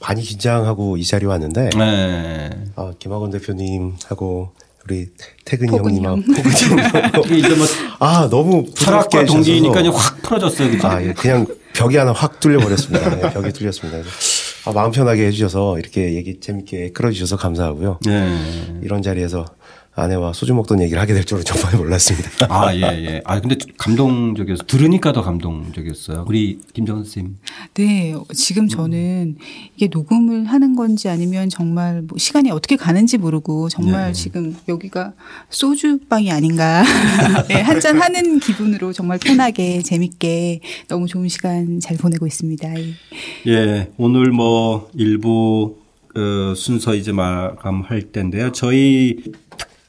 [0.00, 2.50] 많이 긴장하고 이 자리에 왔는데 네.
[2.76, 4.54] 어, 김학원 대표님하고
[4.88, 5.08] 우리
[5.44, 6.16] 태근이 형님하고
[7.56, 7.66] 뭐
[8.02, 10.70] 아 너무 철학과 동기니까 확 풀어졌어요.
[10.70, 10.88] 그죠?
[10.88, 13.14] 아, 예, 그냥 벽이 하나 확 뚫려버렸습니다.
[13.16, 13.98] 네, 벽이 뚫렸습니다.
[14.64, 17.98] 아, 마음 편하게 해주셔서 이렇게 얘기 재밌게 끌어주셔서 감사하고요.
[18.06, 18.80] 네.
[18.82, 19.44] 이런 자리에서
[19.94, 22.30] 아내와 소주 먹던 얘기를 하게 될 줄은 정말 몰랐습니다.
[22.48, 23.20] 아, 예, 예.
[23.24, 26.26] 아, 근데 감동적이어서 들으니까 더 감동적이었어요.
[26.28, 27.36] 우리 김정은 선생님.
[27.74, 29.36] 네, 지금 저는
[29.76, 34.12] 이게 녹음을 하는 건지 아니면 정말 뭐 시간이 어떻게 가는지 모르고 정말 네.
[34.12, 35.12] 지금 여기가
[35.50, 36.84] 소주방이 아닌가.
[37.48, 42.74] 네, 한잔 하는 기분으로 정말 편하게, 재밌게 너무 좋은 시간 잘 보내고 있습니다.
[42.80, 42.86] 예,
[43.48, 45.78] 예 오늘 뭐 일부
[46.16, 48.50] 어, 순서 이제 마감할 텐데요.
[48.52, 49.16] 저희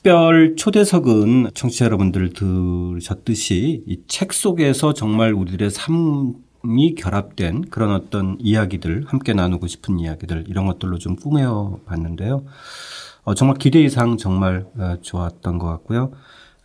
[0.04, 9.04] 특별 초대석은 청취자 여러분들 들으셨듯이 이 책 속에서 정말 우리들의 삶이 결합된 그런 어떤 이야기들
[9.06, 12.43] 함께 나누고 싶은 이야기들 이런 것들로 좀 꾸며 봤는데요.
[13.26, 16.12] 어, 정말 기대 이상 정말 어, 좋았던 것 같고요.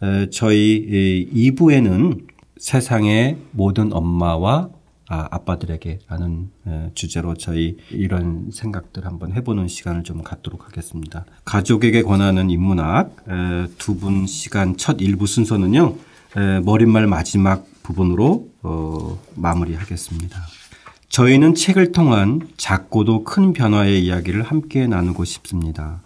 [0.03, 2.27] 에, 저희 2부에는
[2.57, 4.71] 세상의 모든 엄마와
[5.09, 6.51] 아, 아빠들에게 라는
[6.95, 11.25] 주제로 저희 이런 생각들 한번 해보는 시간을 좀 갖도록 하겠습니다.
[11.45, 13.15] 가족에게 권하는 인문학
[13.79, 15.95] 두 분 시간 첫 일부 순서는요.
[16.65, 20.39] 머릿말 마지막 부분으로 어, 마무리하겠습니다.
[21.09, 26.03] 저희는 책을 통한 작고도 큰 변화의 이야기를 함께 나누고 싶습니다.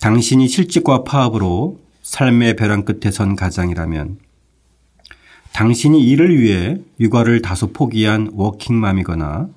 [0.00, 4.18] 당신이 실직과 파업으로 삶의 벼랑 끝에 선 가장이라면
[5.52, 9.48] 당신이 이를 위해 육아를 다소 포기한 워킹맘이거나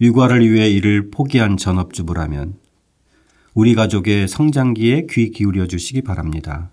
[0.00, 2.54] 육아를 위해 일을 포기한 전업주부라면
[3.54, 6.70] 우리 가족의 성장기에 귀 기울여 주시기 바랍니다.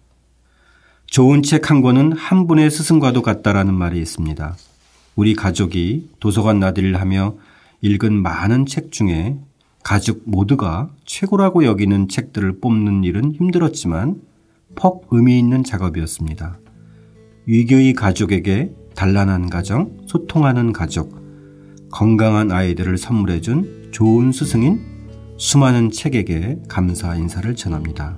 [1.07, 4.55] 좋은 책 한 권은 한 분의 스승과도 같다라는 말이 있습니다.
[5.15, 7.35] 우리 가족이 도서관 나들이를 하며
[7.81, 9.35] 읽은 많은 책 중에
[9.83, 14.21] 가족 모두가 최고라고 여기는 책들을 뽑는 일은 힘들었지만
[14.75, 16.57] 퍽 의미 있는 작업이었습니다.
[17.45, 21.21] 위교의 가족에게 단란한 가정, 소통하는 가족,
[21.91, 24.81] 건강한 아이들을 선물해준 좋은 스승인
[25.37, 28.17] 수많은 책에게 감사 인사를 전합니다.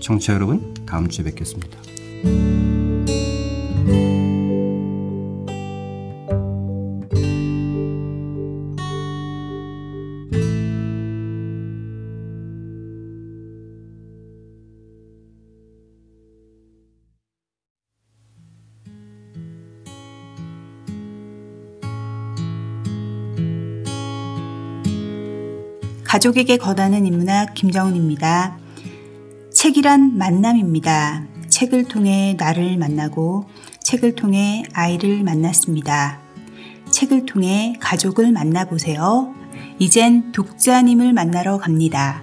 [0.00, 1.78] 청취자 여러분, 다음 주에 뵙겠습니다.
[26.16, 28.56] 가족에게 거다는 인문학 김정은입니다.
[29.52, 31.26] 책이란 만남입니다.
[31.50, 33.44] 책을 통해 나를 만나고
[33.82, 36.18] 책을 통해 아이를 만났습니다.
[36.90, 39.34] 책을 통해 가족을 만나보세요.
[39.78, 42.22] 이젠 독자님을 만나러 갑니다.